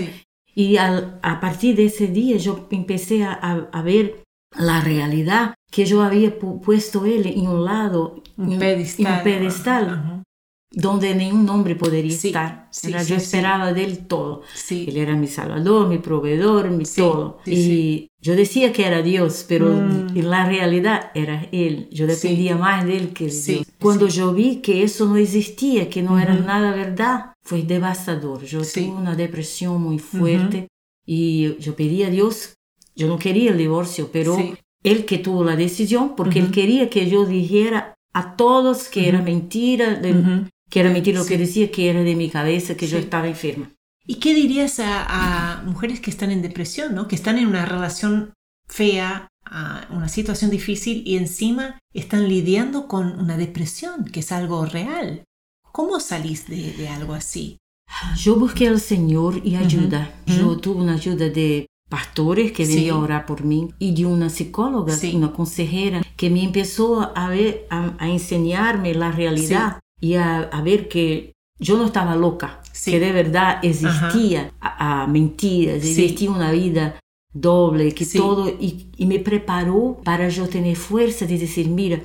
Y 0.54 0.76
a 0.76 1.40
partir 1.40 1.78
de 1.78 1.86
ese 1.86 2.08
día 2.08 2.36
yo 2.36 2.68
empecé 2.70 3.24
a, 3.24 3.32
a, 3.72 3.82
ver 3.82 4.26
la 4.58 4.82
realidad 4.82 5.54
que 5.72 5.86
yo 5.86 6.02
había 6.02 6.38
puesto 6.38 7.06
él 7.06 7.26
en 7.28 7.48
un 7.48 7.64
lado, 7.64 8.24
un 8.36 8.60
pedestal, 8.60 9.06
en 9.06 9.14
un 9.14 9.24
pedestal 9.24 10.24
donde 10.72 11.16
ningún 11.16 11.50
hombre 11.50 11.76
podría 11.76 12.04
estar. 12.04 12.70
yo 13.08 13.16
esperaba 13.16 13.74
de 13.74 13.84
él 13.84 14.08
todo. 14.08 14.44
Él 14.70 14.98
era 14.98 15.16
mi 15.16 15.28
salvador, 15.28 15.88
mi 15.88 15.98
proveedor, 15.98 16.70
mi 16.70 16.86
todo. 16.86 17.40
y 17.46 18.10
yo 18.22 18.36
decía 18.36 18.74
que 18.74 18.86
era 18.86 19.02
Dios, 19.02 19.46
pero 19.48 19.70
mm. 19.70 20.18
en 20.18 20.30
la 20.30 20.46
realidad 20.46 21.12
era 21.16 21.48
Él. 21.52 21.88
Yo 21.90 22.06
dependía 22.06 22.58
más 22.58 22.86
de 22.86 22.98
Él 22.98 23.14
que 23.14 23.28
de 23.28 23.32
Dios. 23.32 23.68
Cuando 23.80 24.08
yo 24.08 24.34
vi 24.34 24.58
que 24.58 24.84
eso 24.84 25.06
no 25.06 25.16
existía, 25.16 25.90
que 25.90 26.02
no 26.02 26.20
era 26.20 26.36
nada 26.36 26.72
verdad, 26.74 27.34
fue 27.42 27.64
devastador. 27.64 28.44
Yo 28.44 28.62
tuve 28.62 28.90
una 28.90 29.16
depresión 29.16 29.82
muy 29.82 30.00
fuerte 30.00 30.68
y 31.06 31.58
yo 31.60 31.76
pedí 31.76 32.04
a 32.04 32.10
Dios, 32.10 32.56
yo 32.96 33.08
no 33.08 33.18
quería 33.18 33.52
el 33.52 33.58
divorcio, 33.58 34.10
pero 34.12 34.38
Él 34.84 35.06
que 35.06 35.18
tuvo 35.18 35.44
la 35.46 35.56
decisión, 35.56 36.16
porque 36.16 36.40
Él 36.40 36.52
quería 36.52 36.90
que 36.90 37.10
yo 37.10 37.26
dijera 37.26 37.96
a 38.14 38.36
todos 38.36 38.90
que 38.90 39.08
era 39.08 39.22
mentira, 39.22 39.96
era 40.72 40.92
mentira 40.92 41.20
lo 41.20 41.26
que 41.26 41.38
decía, 41.38 41.72
que 41.72 41.90
era 41.90 42.04
de 42.04 42.16
mi 42.16 42.30
cabeza, 42.30 42.76
que 42.76 42.88
yo 42.88 42.98
estaba 42.98 43.28
enferma. 43.28 43.72
¿Y 44.06 44.16
qué 44.16 44.34
dirías 44.34 44.80
a, 44.80 45.62
mujeres 45.66 46.00
que 46.00 46.10
están 46.10 46.32
en 46.32 46.42
depresión, 46.42 46.96
¿no? 46.96 47.08
que 47.08 47.16
están 47.16 47.38
en 47.38 47.48
una 47.48 47.66
relación 47.66 48.34
fea, 48.68 49.28
a 49.46 49.88
una 49.92 50.10
situación 50.10 50.52
difícil 50.52 51.04
y 51.06 51.18
encima 51.18 51.80
están 51.94 52.28
lidiando 52.28 52.88
con 52.88 53.20
una 53.20 53.38
depresión, 53.38 54.06
que 54.06 54.22
es 54.22 54.32
algo 54.32 54.66
real? 54.66 55.24
¿Cómo 55.72 56.00
salís 56.00 56.48
de, 56.48 56.88
algo 56.90 57.14
así? 57.14 57.58
Yo 58.18 58.36
busqué 58.36 58.68
al 58.68 58.80
Señor 58.80 59.42
y 59.44 59.56
ayuda. 59.56 60.14
Yo 60.26 60.58
tuve 60.58 60.82
una 60.82 60.94
ayuda 60.94 61.30
de 61.30 61.68
pastores 61.90 62.52
que 62.52 62.66
venían 62.66 62.96
a 62.96 63.00
orar 63.00 63.26
por 63.26 63.44
mí 63.44 63.70
y 63.80 63.96
de 63.96 64.06
una 64.06 64.30
psicóloga, 64.30 64.96
una 65.14 65.34
consejera 65.34 66.04
que 66.16 66.30
me 66.30 66.44
empezó 66.44 67.16
a, 67.16 67.30
ver, 67.30 67.68
a, 67.70 67.96
enseñarme 68.08 68.94
la 68.94 69.12
realidad 69.12 69.80
y 70.00 70.16
a, 70.16 70.50
ver 70.64 70.88
que 70.88 71.34
yo 71.60 71.78
no 71.78 71.86
estaba 71.86 72.16
loca, 72.16 72.62
que 72.86 73.00
de 73.00 73.12
verdad 73.12 73.60
existía 73.64 74.52
a, 74.62 75.08
mentiras, 75.08 75.84
existía 75.84 76.32
una 76.32 76.52
vida 76.52 77.00
doble, 77.32 77.94
que 77.94 78.06
todo, 78.08 78.50
y, 78.50 78.88
me 79.06 79.20
preparó 79.20 80.02
para 80.04 80.30
yo 80.30 80.48
tener 80.48 80.76
fuerza 80.76 81.26
de 81.26 81.38
decir, 81.38 81.68
mira, 81.68 82.02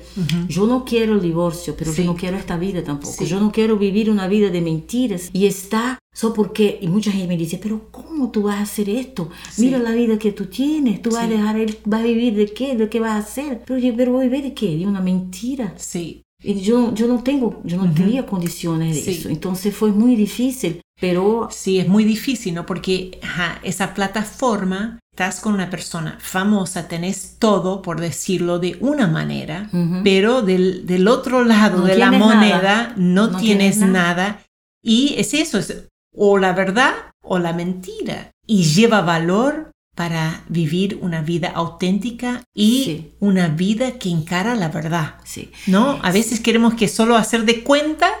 yo 0.47 0.67
no 0.67 0.85
quiero 0.85 1.15
el 1.15 1.21
divorcio, 1.21 1.75
pero 1.77 1.91
yo 1.91 2.03
no 2.03 2.15
quiero 2.15 2.37
esta 2.37 2.57
vida 2.57 2.83
tampoco, 2.83 3.25
yo 3.25 3.39
no 3.39 3.51
quiero 3.51 3.77
vivir 3.77 4.09
una 4.09 4.27
vida 4.27 4.49
de 4.49 4.61
mentiras 4.61 5.29
y 5.33 5.47
está, 5.47 5.97
solo 6.13 6.33
porque, 6.35 6.77
y 6.81 6.87
mucha 6.87 7.11
gente 7.11 7.27
me 7.27 7.37
dice, 7.37 7.59
pero 7.61 7.89
¿cómo 7.91 8.29
tú 8.29 8.43
vas 8.43 8.57
a 8.57 8.61
hacer 8.61 8.87
esto? 8.89 9.29
Mira 9.57 9.79
la 9.79 9.91
vida 9.91 10.19
que 10.19 10.31
tú 10.31 10.45
tienes, 10.45 11.01
tú 11.01 11.11
vas 11.11 11.23
a 11.23 11.27
dejar, 11.27 11.65
vas 11.85 12.01
a 12.01 12.03
vivir 12.03 12.35
de 12.35 12.53
qué, 12.53 12.75
de 12.75 12.87
qué 12.87 12.99
vas 12.99 13.13
a 13.13 13.17
hacer, 13.17 13.63
pero 13.65 13.79
yo, 13.79 13.95
pero 13.95 14.13
voy 14.13 14.25
a 14.25 14.29
vivir 14.29 14.43
de 14.43 14.53
qué, 14.53 14.77
de 14.77 14.85
una 14.85 15.01
mentira. 15.01 15.73
Sí. 15.77 16.24
Yo, 16.53 16.93
yo 16.93 17.07
no 17.07 17.23
tengo, 17.23 17.61
yo 17.63 17.77
no 17.77 17.91
tenía 17.93 18.25
condiciones 18.25 19.05
de 19.05 19.11
eso. 19.11 19.29
Entonces 19.29 19.75
fue 19.75 19.91
muy 19.91 20.15
difícil, 20.15 20.81
pero... 20.99 21.47
Sí, 21.51 21.79
es 21.79 21.87
muy 21.87 22.03
difícil, 22.03 22.53
¿no? 22.53 22.65
Porque 22.65 23.19
esa 23.63 23.93
plataforma, 23.93 24.99
estás 25.11 25.39
con 25.39 25.53
una 25.53 25.69
persona 25.69 26.17
famosa, 26.19 26.87
tenés 26.87 27.37
todo, 27.39 27.81
por 27.81 27.99
decirlo 27.99 28.59
de 28.59 28.77
una 28.79 29.07
manera, 29.07 29.69
pero 30.03 30.41
del, 30.41 30.85
del, 30.85 31.07
otro 31.07 31.43
lado 31.43 31.83
de 31.83 31.97
la 31.97 32.11
moneda 32.11 32.93
no, 32.97 33.35
tienes, 33.37 33.77
nada. 33.79 34.43
Y 34.83 35.15
es 35.17 35.33
eso, 35.33 35.57
es 35.57 35.87
o 36.15 36.37
la 36.37 36.53
verdad 36.53 36.93
o 37.21 37.39
la 37.39 37.53
mentira. 37.53 38.31
Y 38.47 38.63
lleva 38.63 39.01
valor 39.01 39.71
para 39.95 40.43
vivir 40.49 40.99
una 41.01 41.21
vida 41.21 41.49
auténtica 41.49 42.43
y 42.53 43.13
una 43.19 43.47
vida 43.47 43.97
que 43.97 44.09
encara 44.09 44.53
la 44.55 44.67
verdad. 44.67 45.15
Sí. 45.23 45.51
¿No? 45.67 45.99
A 46.03 46.11
veces 46.11 46.41
queremos 46.41 46.73
que 46.73 46.89
solo 46.89 47.15
hacer 47.15 47.45
de 47.45 47.63
cuenta 47.63 48.11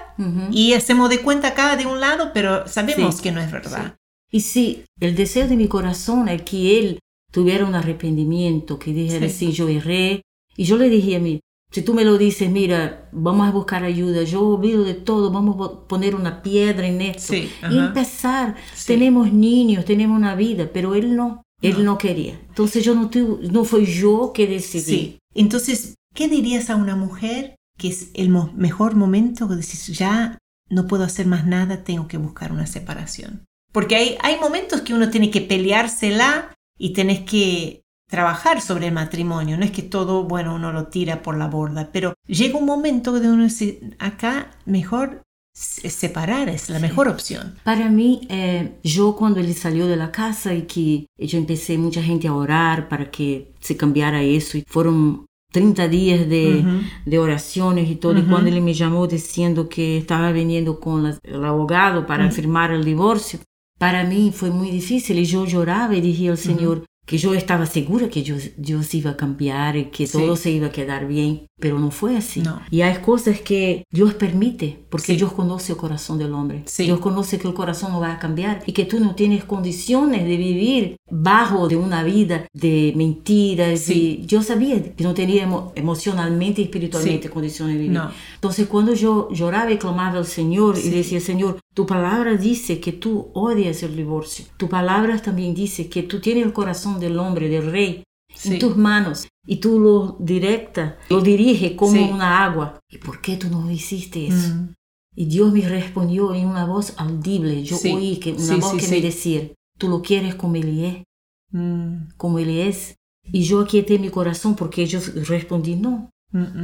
y 0.51 0.73
hacemos 0.73 1.09
de 1.09 1.19
cuenta 1.19 1.53
cada 1.53 1.75
de 1.75 1.85
un 1.85 1.99
lado, 1.99 2.31
pero 2.33 2.67
sabemos 2.67 3.19
que 3.21 3.33
no 3.33 3.41
es 3.41 3.51
verdad. 3.51 3.97
Y 4.31 4.41
sí, 4.41 4.83
el 4.99 5.15
deseo 5.15 5.47
de 5.47 5.57
mi 5.57 5.67
corazón 5.67 6.29
es 6.29 6.41
que 6.43 6.79
él 6.79 6.99
tuviera 7.31 7.65
un 7.65 7.75
arrepentimiento, 7.75 8.79
que 8.79 8.93
dijera, 8.93 9.27
sí, 9.27 9.51
yo 9.51 9.67
erré. 9.67 10.21
Y 10.55 10.63
yo 10.63 10.77
le 10.77 10.89
dije 10.89 11.17
a 11.17 11.19
mí, 11.19 11.41
si 11.71 11.81
tú 11.81 11.93
me 11.93 12.05
lo 12.05 12.17
dices, 12.17 12.49
mira, 12.49 13.09
vamos 13.11 13.47
a 13.47 13.51
buscar 13.51 13.83
ayuda, 13.83 14.23
yo 14.23 14.41
olvido 14.47 14.85
de 14.85 14.93
todo, 14.93 15.29
vamos 15.29 15.57
a 15.59 15.87
poner 15.87 16.15
una 16.15 16.41
piedra 16.41 16.87
en 16.87 17.01
esto. 17.01 17.35
y 17.35 17.49
empezar, 17.77 18.55
tenemos 18.87 19.33
niños, 19.33 19.83
tenemos 19.83 20.17
una 20.17 20.35
vida, 20.35 20.69
pero 20.71 20.95
él 20.95 21.17
no, 21.17 21.44
él 21.61 21.83
no 21.83 21.97
quería. 21.97 22.39
Entonces 22.49 22.83
yo 22.83 22.95
no, 22.95 23.09
no 23.51 23.63
fue 23.63 23.85
yo 23.85 24.31
que 24.33 24.47
decidí. 24.47 24.83
Sí. 24.83 25.19
Entonces, 25.33 25.95
¿qué 26.13 26.27
dirías 26.27 26.69
a 26.69 26.75
una 26.75 26.95
mujer 26.95 27.55
que 27.77 27.89
es 27.89 28.11
el 28.13 28.29
mejor 28.29 28.95
momento 28.95 29.47
que 29.47 29.55
decís, 29.55 29.87
ya 29.87 30.37
no 30.69 30.87
puedo 30.87 31.03
hacer 31.03 31.27
más 31.27 31.45
nada, 31.45 31.83
tengo 31.83 32.07
que 32.07 32.17
buscar 32.17 32.51
una 32.51 32.67
separación? 32.67 33.45
Porque 33.71 33.95
hay, 33.95 34.17
hay 34.21 34.39
momentos 34.39 34.81
que 34.81 34.93
uno 34.93 35.09
tiene 35.09 35.31
que 35.31 35.41
peleársela 35.41 36.53
y 36.77 36.93
tenés 36.93 37.21
que 37.21 37.81
trabajar 38.09 38.61
sobre 38.61 38.87
el 38.87 38.93
matrimonio. 38.93 39.57
No 39.57 39.65
es 39.65 39.71
que 39.71 39.81
todo, 39.81 40.23
bueno, 40.23 40.55
uno 40.55 40.71
lo 40.71 40.87
tira 40.87 41.21
por 41.21 41.37
la 41.37 41.47
borda, 41.47 41.89
pero 41.91 42.13
llega 42.27 42.57
un 42.57 42.65
momento 42.65 43.19
de 43.19 43.29
uno 43.29 43.43
dice, 43.43 43.79
acá 43.99 44.51
mejor 44.65 45.23
separar 45.55 46.49
es 46.49 46.69
la 46.69 46.79
mejor 46.79 47.07
opción. 47.07 47.55
Para 47.63 47.89
mí, 47.89 48.27
eh, 48.29 48.73
yo 48.83 49.15
cuando 49.15 49.39
él 49.39 49.53
salió 49.53 49.87
de 49.87 49.95
la 49.95 50.11
casa 50.11 50.53
y 50.53 50.63
que 50.63 51.07
yo 51.17 51.37
empecé 51.37 51.77
mucha 51.77 52.03
gente 52.03 52.27
a 52.27 52.33
orar 52.33 52.89
para 52.89 53.09
que 53.09 53.53
se 53.61 53.77
cambiara 53.77 54.21
eso 54.21 54.57
y 54.57 54.65
fueron 54.67 55.25
30 55.53 55.87
días 55.87 56.27
de, 56.27 56.65
de 57.05 57.19
oraciones 57.19 57.89
y 57.89 57.95
todo, 57.95 58.19
y 58.19 58.23
cuando 58.23 58.49
él 58.49 58.61
me 58.61 58.73
llamó 58.73 59.07
diciendo 59.07 59.69
que 59.69 59.97
estaba 59.97 60.33
viniendo 60.33 60.81
con 60.81 61.17
el 61.23 61.45
abogado 61.45 62.05
para 62.05 62.29
firmar 62.29 62.71
el 62.71 62.83
divorcio, 62.83 63.39
para 63.79 64.03
mí 64.03 64.33
fue 64.35 64.49
muy 64.49 64.69
difícil 64.69 65.17
y 65.17 65.23
yo 65.23 65.45
lloraba 65.45 65.95
y 65.95 66.01
dije 66.01 66.27
al 66.27 66.37
Señor, 66.37 66.83
que 67.05 67.17
yo 67.17 67.33
estaba 67.33 67.65
segura 67.65 68.09
que 68.09 68.23
Dios, 68.23 68.93
iba 68.93 69.11
a 69.11 69.17
cambiar 69.17 69.77
y 69.77 69.85
que 69.85 70.07
todo 70.07 70.35
se 70.35 70.49
iba 70.49 70.67
a 70.67 70.71
quedar 70.71 71.07
bien, 71.07 71.45
pero 71.59 71.79
no 71.79 71.91
fue 71.91 72.17
así. 72.17 72.41
Y 72.71 72.81
hay 72.81 72.97
cosas 73.01 73.39
que 73.41 73.83
Dios 73.91 74.15
permite, 74.15 74.79
porque 74.89 75.15
Dios 75.15 75.31
conoce 75.33 75.73
el 75.73 75.77
corazón 75.77 76.17
del 76.17 76.33
hombre. 76.33 76.63
Dios 76.77 76.99
conoce 76.99 77.37
que 77.37 77.47
el 77.47 77.53
corazón 77.53 77.91
no 77.91 77.99
va 77.99 78.13
a 78.13 78.19
cambiar 78.19 78.63
y 78.65 78.73
que 78.73 78.85
tú 78.85 78.99
no 78.99 79.13
tienes 79.13 79.45
condiciones 79.45 80.23
de 80.23 80.37
vivir 80.37 80.95
bajo 81.09 81.67
de 81.67 81.75
una 81.75 82.03
vida 82.03 82.47
de 82.53 82.93
mentiras. 82.95 83.87
Y 83.89 84.25
yo 84.25 84.41
sabía 84.41 84.81
que 84.95 85.03
no 85.03 85.13
tenía 85.13 85.47
emocionalmente 85.75 86.61
y 86.61 86.65
espiritualmente 86.65 87.29
condiciones 87.29 87.75
de 87.75 87.81
vivir. 87.83 88.01
Entonces 88.35 88.67
cuando 88.67 88.93
yo 88.93 89.29
lloraba 89.31 89.71
y 89.71 89.77
clamaba 89.77 90.17
al 90.17 90.25
Señor 90.25 90.77
y 90.83 90.89
decía, 90.89 91.19
Señor, 91.19 91.59
tu 91.75 91.85
palabra 91.85 92.37
dice 92.37 92.79
que 92.79 92.93
tú 92.93 93.27
odias 93.33 93.83
el 93.83 93.97
divorcio. 93.97 94.45
Tu 94.55 94.69
palabra 94.69 95.21
también 95.21 95.53
dice 95.53 95.89
que 95.89 96.03
tú 96.03 96.21
tienes 96.21 96.45
el 96.45 96.53
corazón 96.53 96.94
del 96.99 97.17
hombre, 97.19 97.49
del 97.49 97.71
rey, 97.71 98.03
en 98.43 98.59
tus 98.59 98.75
manos 98.75 99.27
y 99.45 99.57
tú 99.57 99.79
lo 99.79 100.17
directa, 100.19 100.97
lo 101.09 101.21
dirige 101.21 101.75
como 101.75 102.11
una 102.11 102.43
agua. 102.43 102.79
¿Y 102.89 102.97
por 102.97 103.21
qué 103.21 103.37
tú 103.37 103.49
no 103.49 103.69
hiciste 103.69 104.27
eso? 104.27 104.53
Mm. 104.53 104.73
Y 105.15 105.25
Dios 105.25 105.53
me 105.53 105.61
respondió 105.61 106.33
en 106.33 106.47
una 106.47 106.65
voz 106.65 106.93
audible. 106.97 107.63
Yo 107.63 107.77
oí 107.77 108.17
que 108.17 108.33
una 108.33 108.57
voz 108.57 108.73
que 108.73 108.87
me 108.87 109.01
decía, 109.01 109.49
tú 109.77 109.87
lo 109.87 110.01
quieres 110.01 110.35
como 110.35 110.55
él 110.55 110.83
es, 110.83 111.03
mm. 111.51 112.15
como 112.17 112.39
él 112.39 112.49
es. 112.49 112.95
Y 113.31 113.43
yo 113.43 113.61
aquieté 113.61 113.97
mi 113.97 114.09
corazón 114.09 114.55
porque 114.55 114.85
yo 114.85 114.99
respondí, 115.27 115.75
no, 115.75 116.09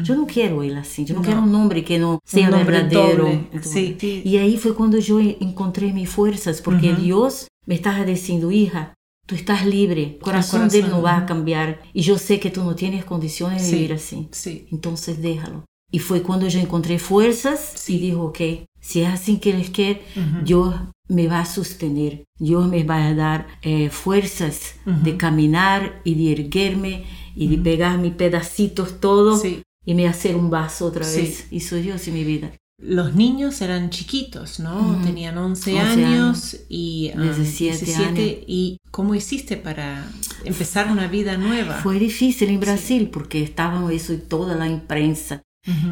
yo 0.03 0.15
no 0.15 0.27
quiero 0.27 0.63
él 0.63 0.75
así, 0.75 1.05
yo 1.05 1.15
no, 1.15 1.21
quiero 1.21 1.41
un 1.41 1.55
hombre 1.55 1.83
que 1.83 1.97
no 1.97 2.19
sea 2.25 2.49
verdadero. 2.49 3.47
sí. 3.61 3.95
Y 4.25 4.37
ahí 4.37 4.57
fue 4.57 4.75
cuando 4.75 4.97
yo 4.97 5.19
encontré 5.19 5.93
mis 5.93 6.09
fuerzas, 6.09 6.61
porque 6.61 6.93
Dios 6.93 7.47
me 7.65 7.75
estaba 7.75 8.03
diciendo, 8.03 8.51
hija, 8.51 8.93
tú 9.31 9.35
estás 9.35 9.65
libre, 9.65 10.03
el 10.03 10.17
corazón, 10.17 10.67
de 10.67 10.79
él 10.79 10.89
no 10.89 11.01
va 11.01 11.15
a 11.15 11.25
cambiar. 11.25 11.81
Y 11.93 12.01
yo 12.01 12.17
sé 12.17 12.41
que 12.41 12.51
tú 12.51 12.65
no 12.65 12.75
tienes 12.75 13.05
condiciones 13.05 13.65
de 13.65 13.71
vivir 13.77 13.93
así. 13.93 14.27
Entonces 14.69 15.21
déjalo. 15.21 15.63
Y 15.89 15.99
fue 15.99 16.21
cuando 16.21 16.49
yo 16.49 16.59
encontré 16.59 16.99
fuerzas 16.99 17.87
y 17.87 17.97
dijo, 17.97 18.23
ok, 18.23 18.39
si 18.81 19.03
es 19.03 19.07
así 19.07 19.37
que 19.37 19.51
él 19.51 19.71
quiere, 19.71 20.01
Dios 20.43 20.75
me 21.07 21.27
va 21.27 21.39
a 21.39 21.45
sostener, 21.45 22.25
Dios 22.39 22.67
me 22.67 22.83
va 22.83 23.07
a 23.07 23.13
dar 23.13 23.47
eh, 23.61 23.89
fuerzas 23.89 24.75
de 24.85 25.15
caminar 25.15 26.01
y 26.03 26.15
de 26.15 26.33
erguerme 26.33 27.05
y 27.33 27.47
de 27.47 27.57
pegar 27.57 27.99
mis 27.99 28.13
pedacitos 28.13 28.99
todos 28.99 29.45
y 29.85 29.93
me 29.93 30.09
hacer 30.09 30.35
un 30.35 30.49
vaso 30.49 30.87
otra 30.87 31.07
vez. 31.07 31.47
Hizo 31.51 31.77
Dios 31.77 32.05
en 32.09 32.15
mi 32.15 32.25
vida. 32.25 32.51
Los 32.81 33.13
niños 33.13 33.61
eran 33.61 33.89
chiquitos, 33.89 34.59
¿no? 34.59 34.99
Tenían 35.03 35.37
11, 35.37 35.79
años, 35.79 36.57
y 36.67 37.11
17, 37.15 37.85
um, 37.85 38.07
años. 38.07 38.19
¿Y 38.47 38.77
cómo 38.89 39.13
hiciste 39.15 39.57
para 39.57 40.05
empezar 40.43 40.91
una 40.91 41.07
vida 41.07 41.37
nueva? 41.37 41.75
Fue 41.75 41.99
difícil 41.99 42.49
en 42.49 42.59
Brasil 42.59 43.09
porque 43.11 43.43
estaban 43.43 43.89
eso 43.91 44.13
y 44.13 44.17
toda 44.17 44.55
la 44.55 44.67
imprensa 44.67 45.43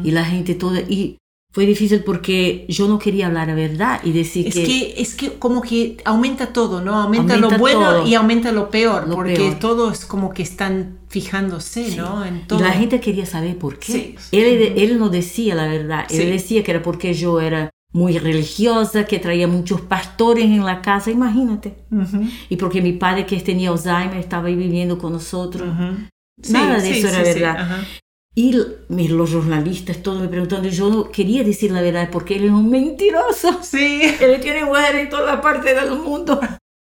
y 0.02 0.10
la 0.10 0.24
gente 0.24 0.54
toda. 0.54 0.80
Y 0.80 1.18
fue 1.52 1.66
difícil 1.66 2.04
porque 2.04 2.64
yo 2.68 2.86
no 2.86 2.98
quería 2.98 3.26
hablar 3.26 3.48
la 3.48 3.54
verdad 3.54 4.00
y 4.04 4.12
decir 4.12 4.46
es 4.46 4.54
que, 4.54 4.94
Es 4.96 5.14
que 5.14 5.32
como 5.32 5.62
que 5.62 5.96
aumenta 6.04 6.52
todo, 6.52 6.80
¿no? 6.80 6.94
Aumenta, 6.94 7.36
lo 7.36 7.50
bueno 7.58 8.06
y 8.06 8.14
aumenta 8.14 8.52
lo 8.52 8.70
peor, 8.70 9.08
porque 9.12 9.56
todo 9.58 9.90
es 9.90 10.04
como 10.04 10.32
que 10.32 10.42
están 10.42 10.98
fijándose, 11.08 11.96
¿no? 11.96 12.24
En 12.24 12.46
todo. 12.46 12.60
Y 12.60 12.62
la 12.62 12.72
gente 12.72 13.00
quería 13.00 13.26
saber 13.26 13.56
por 13.58 13.78
qué. 13.78 14.16
Él, 14.30 14.74
él 14.76 14.98
no 14.98 15.08
decía 15.08 15.56
la 15.56 15.66
verdad, 15.66 16.06
él 16.08 16.30
decía 16.30 16.62
que 16.62 16.70
era 16.70 16.82
porque 16.82 17.14
yo 17.14 17.40
era 17.40 17.70
muy 17.92 18.16
religiosa, 18.18 19.04
que 19.04 19.18
traía 19.18 19.48
muchos 19.48 19.80
pastores 19.80 20.44
en 20.44 20.64
la 20.64 20.80
casa, 20.80 21.10
imagínate. 21.10 21.74
Y 22.48 22.56
porque 22.56 22.80
mi 22.80 22.92
padre 22.92 23.26
que 23.26 23.40
tenía 23.40 23.70
Alzheimer 23.70 24.18
estaba 24.18 24.46
ahí 24.46 24.54
viviendo 24.54 24.98
con 24.98 25.12
nosotros. 25.12 25.68
Nada 26.48 26.80
de 26.80 26.96
eso 26.96 27.08
era 27.08 27.22
verdad. 27.22 27.82
Y 28.34 28.52
los 28.52 29.32
jornalistas, 29.32 30.02
todos 30.02 30.20
me 30.20 30.28
preguntando, 30.28 30.68
yo 30.68 30.88
no 30.88 31.10
quería 31.10 31.42
decir 31.42 31.72
la 31.72 31.82
verdad 31.82 32.10
porque 32.12 32.36
él 32.36 32.44
es 32.44 32.50
un 32.50 32.70
mentiroso. 32.70 33.60
Sí. 33.62 34.02
Él 34.20 34.40
tiene 34.40 34.64
mujer 34.64 34.94
en 34.96 35.08
toda 35.08 35.26
la 35.26 35.40
parte 35.40 35.74
del 35.74 35.98
mundo. 35.98 36.40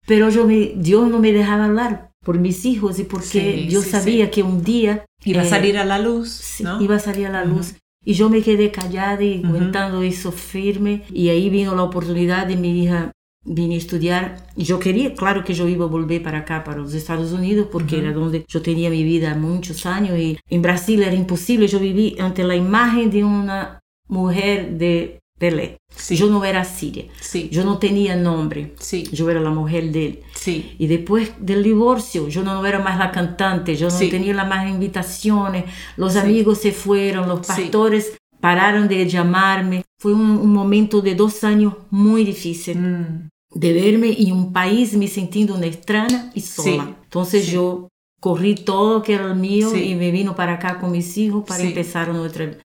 Pero 0.07 0.29
yo 0.29 0.45
me, 0.45 0.73
Dios 0.75 1.09
no 1.09 1.19
me 1.19 1.33
dejaba 1.33 1.65
hablar 1.65 2.11
por 2.23 2.39
mis 2.39 2.65
hijos 2.65 2.97
y 2.99 3.03
porque 3.03 3.67
yo 3.67 3.81
sabía 3.81 4.31
que 4.31 4.41
un 4.41 4.63
día... 4.63 5.05
Iba 5.25 5.41
a 5.41 5.45
eh, 5.45 5.49
salir 5.49 5.77
a 5.77 5.85
la 5.85 5.99
luz. 5.99 6.59
¿no? 6.61 6.81
iba 6.81 6.95
a 6.95 6.99
salir 6.99 7.27
a 7.27 7.31
la 7.31 7.45
luz. 7.45 7.75
Y 8.05 8.13
yo 8.13 8.29
me 8.29 8.41
quedé 8.41 8.71
callada 8.71 9.23
y 9.23 9.43
aguantando 9.43 10.01
eso 10.01 10.31
firme. 10.31 11.03
Y 11.11 11.29
ahí 11.29 11.49
vino 11.49 11.75
la 11.75 11.83
oportunidad 11.83 12.47
de 12.47 12.55
mi 12.55 12.83
hija 12.83 13.11
vine 13.45 13.75
a 13.75 13.77
estudiar. 13.77 14.47
Yo 14.55 14.79
quería, 14.79 15.13
claro 15.13 15.43
que 15.43 15.53
yo 15.53 15.67
iba 15.67 15.85
a 15.85 15.89
volver 15.89 16.23
para 16.23 16.39
acá, 16.39 16.63
para 16.63 16.79
los 16.79 16.93
Estados 16.93 17.31
Unidos, 17.31 17.67
porque 17.71 17.99
era 17.99 18.11
donde 18.11 18.45
yo 18.47 18.61
tenía 18.61 18.89
mi 18.89 19.03
vida 19.03 19.35
muchos 19.35 19.85
años 19.85 20.17
y 20.17 20.37
en 20.49 20.61
Brasil 20.61 21.01
era 21.03 21.13
imposible. 21.13 21.67
Yo 21.67 21.79
viví 21.79 22.15
ante 22.19 22.43
la 22.43 22.55
imagen 22.55 23.09
de 23.09 23.23
una 23.23 23.79
mujer 24.07 24.77
de 24.77 25.19
Pelé. 25.37 25.77
Yo 26.09 26.27
no 26.27 26.45
era 26.45 26.63
siria. 26.63 27.05
Sí. 27.19 27.49
Yo 27.51 27.65
no 27.65 27.77
tenía 27.77 28.15
nombre. 28.15 28.73
Sí. 28.79 29.03
Yo 29.11 29.29
era 29.29 29.39
la 29.41 29.49
mujer 29.49 29.91
de 29.91 30.05
él. 30.05 30.19
Sí. 30.33 30.75
Y 30.79 30.87
después 30.87 31.33
del 31.39 31.63
divorcio, 31.63 32.29
yo 32.29 32.43
no 32.43 32.65
era 32.65 32.79
más 32.79 32.97
la 32.97 33.11
cantante, 33.11 33.75
yo 33.75 33.89
no 33.89 33.97
tenía 33.97 34.33
las 34.33 34.47
más 34.47 34.69
invitaciones, 34.69 35.65
los 35.97 36.15
amigos 36.15 36.59
se 36.59 36.71
fueron, 36.71 37.27
los 37.27 37.45
pastores 37.45 38.17
pararon 38.39 38.87
de 38.87 39.07
llamarme. 39.07 39.83
Fue 39.99 40.13
un, 40.13 40.51
momento 40.51 41.01
de 41.01 41.15
dos 41.15 41.43
años 41.43 41.73
muy 41.89 42.23
difícil. 42.23 42.77
Mm 42.77 43.32
de 43.55 43.73
verme 43.73 44.15
en 44.17 44.31
un 44.31 44.53
país 44.53 44.95
me 44.95 45.07
sintiendo 45.07 45.55
una 45.55 45.67
extraña 45.67 46.31
y 46.33 46.41
sola. 46.41 46.95
Entonces 47.03 47.47
yo 47.47 47.89
corrí 48.19 48.55
todo 48.55 49.03
que 49.03 49.15
era 49.15 49.33
mío 49.33 49.75
y 49.75 49.95
me 49.95 50.11
vino 50.11 50.35
para 50.35 50.53
acá 50.53 50.79
con 50.79 50.91
mis 50.91 51.17
hijos 51.17 51.43
para 51.45 51.63
empezar 51.63 52.09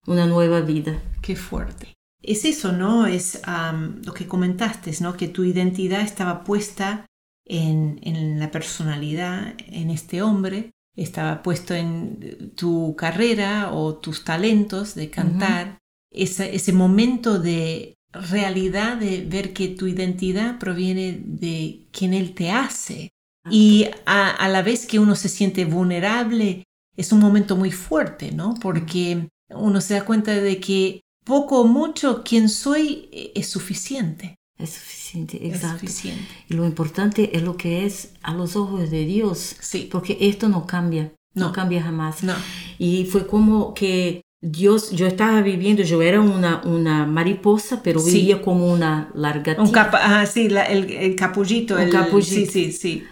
una 0.06 0.26
nueva 0.26 0.60
vida. 0.60 1.02
Qué 1.20 1.36
fuerte. 1.36 1.94
Es 2.22 2.44
eso, 2.44 2.72
¿no? 2.72 3.06
Es 3.06 3.40
lo 4.04 4.14
que 4.14 4.26
comentaste, 4.26 4.92
¿no? 5.00 5.16
Que 5.16 5.28
tu 5.28 5.44
identidad 5.44 6.00
estaba 6.00 6.44
puesta 6.44 7.06
en, 7.44 7.98
en, 8.02 8.38
la 8.38 8.50
personalidad, 8.50 9.54
en 9.66 9.90
este 9.90 10.22
hombre, 10.22 10.70
estaba 10.96 11.42
puesto 11.42 11.74
en 11.74 12.52
tu 12.54 12.94
carrera 12.96 13.72
o 13.72 13.94
tus 13.94 14.24
talentos 14.24 14.94
de 14.94 15.10
cantar. 15.10 15.78
ese 16.10 16.72
momento 16.72 17.38
de 17.38 17.97
realidad 18.12 18.96
de 18.96 19.24
ver 19.24 19.52
que 19.52 19.68
tu 19.68 19.86
identidad 19.86 20.58
proviene 20.58 21.20
de 21.24 21.86
quien 21.92 22.14
Él 22.14 22.34
te 22.34 22.50
hace. 22.50 23.10
Y 23.50 23.86
a, 24.04 24.48
la 24.48 24.62
vez 24.62 24.86
que 24.86 24.98
uno 24.98 25.14
se 25.14 25.28
siente 25.28 25.64
vulnerable, 25.64 26.64
es 26.96 27.12
un 27.12 27.20
momento 27.20 27.56
muy 27.56 27.70
fuerte, 27.70 28.32
¿no? 28.32 28.54
Porque 28.60 29.28
uno 29.50 29.80
se 29.80 29.94
da 29.94 30.04
cuenta 30.04 30.32
de 30.34 30.60
que 30.60 31.00
poco 31.24 31.60
o 31.60 31.66
mucho 31.66 32.22
quien 32.24 32.48
soy 32.48 33.08
eh, 33.12 33.32
es 33.34 33.48
suficiente. 33.48 34.34
Es 34.58 34.70
suficiente, 34.70 35.46
exacto. 35.46 35.86
Y 36.48 36.54
lo 36.54 36.66
importante 36.66 37.36
es 37.36 37.42
lo 37.42 37.56
que 37.56 37.86
es 37.86 38.14
a 38.22 38.34
los 38.34 38.56
ojos 38.56 38.90
de 38.90 39.04
Dios. 39.04 39.56
Sí. 39.60 39.88
Porque 39.90 40.18
esto 40.20 40.48
no 40.48 40.66
cambia, 40.66 41.12
no, 41.34 41.52
cambia 41.52 41.82
jamás. 41.82 42.24
No. 42.24 42.34
Y 42.76 43.04
fue 43.04 43.26
como 43.26 43.72
que 43.72 44.22
Dios, 44.40 44.92
yo 44.92 45.06
estaba 45.06 45.42
viviendo, 45.42 45.82
yo 45.82 46.00
era 46.00 46.20
una, 46.20 46.60
una 46.64 47.06
mariposa, 47.06 47.82
pero 47.82 47.98
Sí. 47.98 48.12
vivía 48.12 48.40
como 48.40 48.72
una 48.72 49.10
largatita. 49.14 49.62
Un 49.62 49.70
capa, 49.72 49.98
ah, 50.02 50.26
sí, 50.26 50.48
la- 50.48 50.64
el, 50.64 50.88
el 50.90 51.16
capullito. 51.16 51.74
Un 51.74 51.80
el, 51.80 51.90
capullito. 51.90 52.30
Sí, 52.30 52.46
sí, 52.46 52.72
sí. 52.72 53.04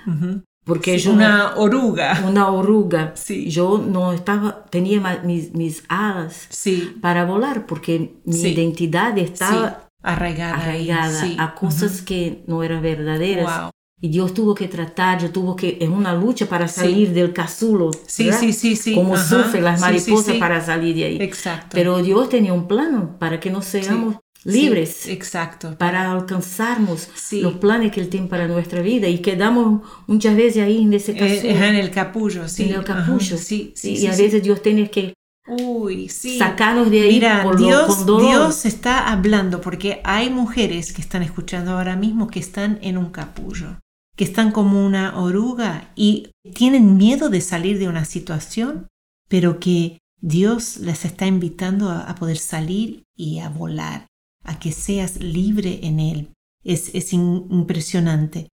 Porque 0.64 0.98
Sí, 0.98 1.06
yo 1.06 1.12
una 1.12 1.56
oruga. 1.56 2.22
una 2.26 2.48
oruga. 2.50 3.12
Sí. 3.16 3.48
Yo 3.50 3.78
no 3.78 4.12
estaba, 4.12 4.64
tenía 4.66 5.20
mis, 5.24 5.52
mis 5.54 5.84
alas 5.88 6.46
Sí, 6.50 6.96
para 7.00 7.24
volar 7.24 7.66
porque 7.66 8.14
mi 8.24 8.40
identidad 8.40 9.16
estaba. 9.18 9.82
Arraigada. 10.02 10.54
arraigada 10.54 11.24
a 11.38 11.54
cosas 11.56 12.02
que 12.02 12.44
no 12.46 12.62
eran 12.62 12.80
verdaderas. 12.82 13.62
Wow. 13.62 13.70
Y 14.00 14.08
Dios 14.10 14.34
tuvo 14.34 14.54
que 14.54 14.68
tratar, 14.68 15.20
yo 15.22 15.30
tuvo 15.30 15.56
que, 15.56 15.78
es 15.80 15.88
una 15.88 16.14
lucha 16.14 16.46
para 16.46 16.68
salir 16.68 17.12
del 17.14 17.32
casulo. 17.32 17.90
Sí, 18.06 18.24
¿verdad? 18.26 18.40
sí, 18.40 18.52
sí, 18.52 18.76
sí. 18.76 18.94
Como 18.94 19.14
Ajá. 19.14 19.24
sufren 19.44 19.64
las 19.64 19.80
Sí, 19.80 19.86
sí, 19.86 19.90
mariposas 20.10 20.34
sí. 20.34 20.38
para 20.40 20.60
salir 20.64 20.94
de 20.94 21.04
ahí. 21.04 21.18
Exacto. 21.20 21.68
Pero 21.72 22.02
Dios 22.02 22.28
tenía 22.28 22.52
un 22.52 22.68
plano 22.68 23.16
para 23.18 23.40
que 23.40 23.50
nos 23.50 23.64
seamos 23.64 24.16
Sí, 24.44 24.52
libres, 24.52 25.08
exacto. 25.08 25.76
para 25.78 26.12
alcanzarnos 26.12 27.08
Sí. 27.14 27.40
los 27.40 27.54
planes 27.54 27.90
que 27.90 28.00
Él 28.00 28.10
tiene 28.10 28.26
para 28.28 28.46
nuestra 28.46 28.82
vida. 28.82 29.08
Y 29.08 29.18
quedamos 29.20 29.80
muchas 30.06 30.36
veces 30.36 30.62
ahí 30.62 30.82
en 30.82 30.92
ese 30.92 31.12
Eh, 31.12 31.16
casulo, 31.16 31.54
ajá, 31.54 31.68
en 31.68 31.74
el 31.76 31.90
capullo, 31.90 32.48
sí. 32.48 32.64
en 32.64 32.74
el 32.74 32.84
capullo. 32.84 33.38
Sí, 33.38 33.72
sí, 33.74 33.92
y 33.92 33.96
sí, 33.96 34.06
a 34.06 34.12
sí. 34.12 34.22
veces 34.22 34.42
Dios 34.42 34.60
tiene 34.62 34.90
que 34.90 35.14
Uy, 35.48 36.08
sí. 36.10 36.38
sacarnos 36.38 36.90
de 36.90 37.00
ahí 37.00 37.14
Mira, 37.14 37.44
lo- 37.44 37.54
Dios, 37.56 37.96
con 37.96 38.06
dolor. 38.06 38.28
Dios 38.28 38.66
está 38.66 39.10
hablando 39.10 39.60
porque 39.62 40.00
hay 40.04 40.28
mujeres 40.28 40.92
que 40.92 41.00
están 41.00 41.22
escuchando 41.22 41.72
ahora 41.72 41.96
mismo 41.96 42.26
que 42.28 42.40
están 42.40 42.78
en 42.82 42.98
un 42.98 43.10
capullo, 43.10 43.78
que 44.16 44.24
están 44.24 44.50
como 44.50 44.84
una 44.84 45.18
oruga 45.18 45.92
y 45.94 46.30
tienen 46.54 46.96
miedo 46.96 47.28
de 47.28 47.40
salir 47.40 47.78
de 47.78 47.88
una 47.88 48.04
situación, 48.04 48.88
pero 49.28 49.60
que 49.60 49.98
Dios 50.20 50.78
les 50.78 51.04
está 51.04 51.26
invitando 51.26 51.90
a, 51.90 52.14
poder 52.14 52.38
salir 52.38 53.04
y 53.14 53.38
a 53.40 53.50
volar, 53.50 54.06
a 54.42 54.58
que 54.58 54.72
seas 54.72 55.20
libre 55.20 55.80
en 55.82 56.00
Él. 56.00 56.32
Es, 56.64 56.94
es 56.94 57.12
impresionante. 57.12 58.48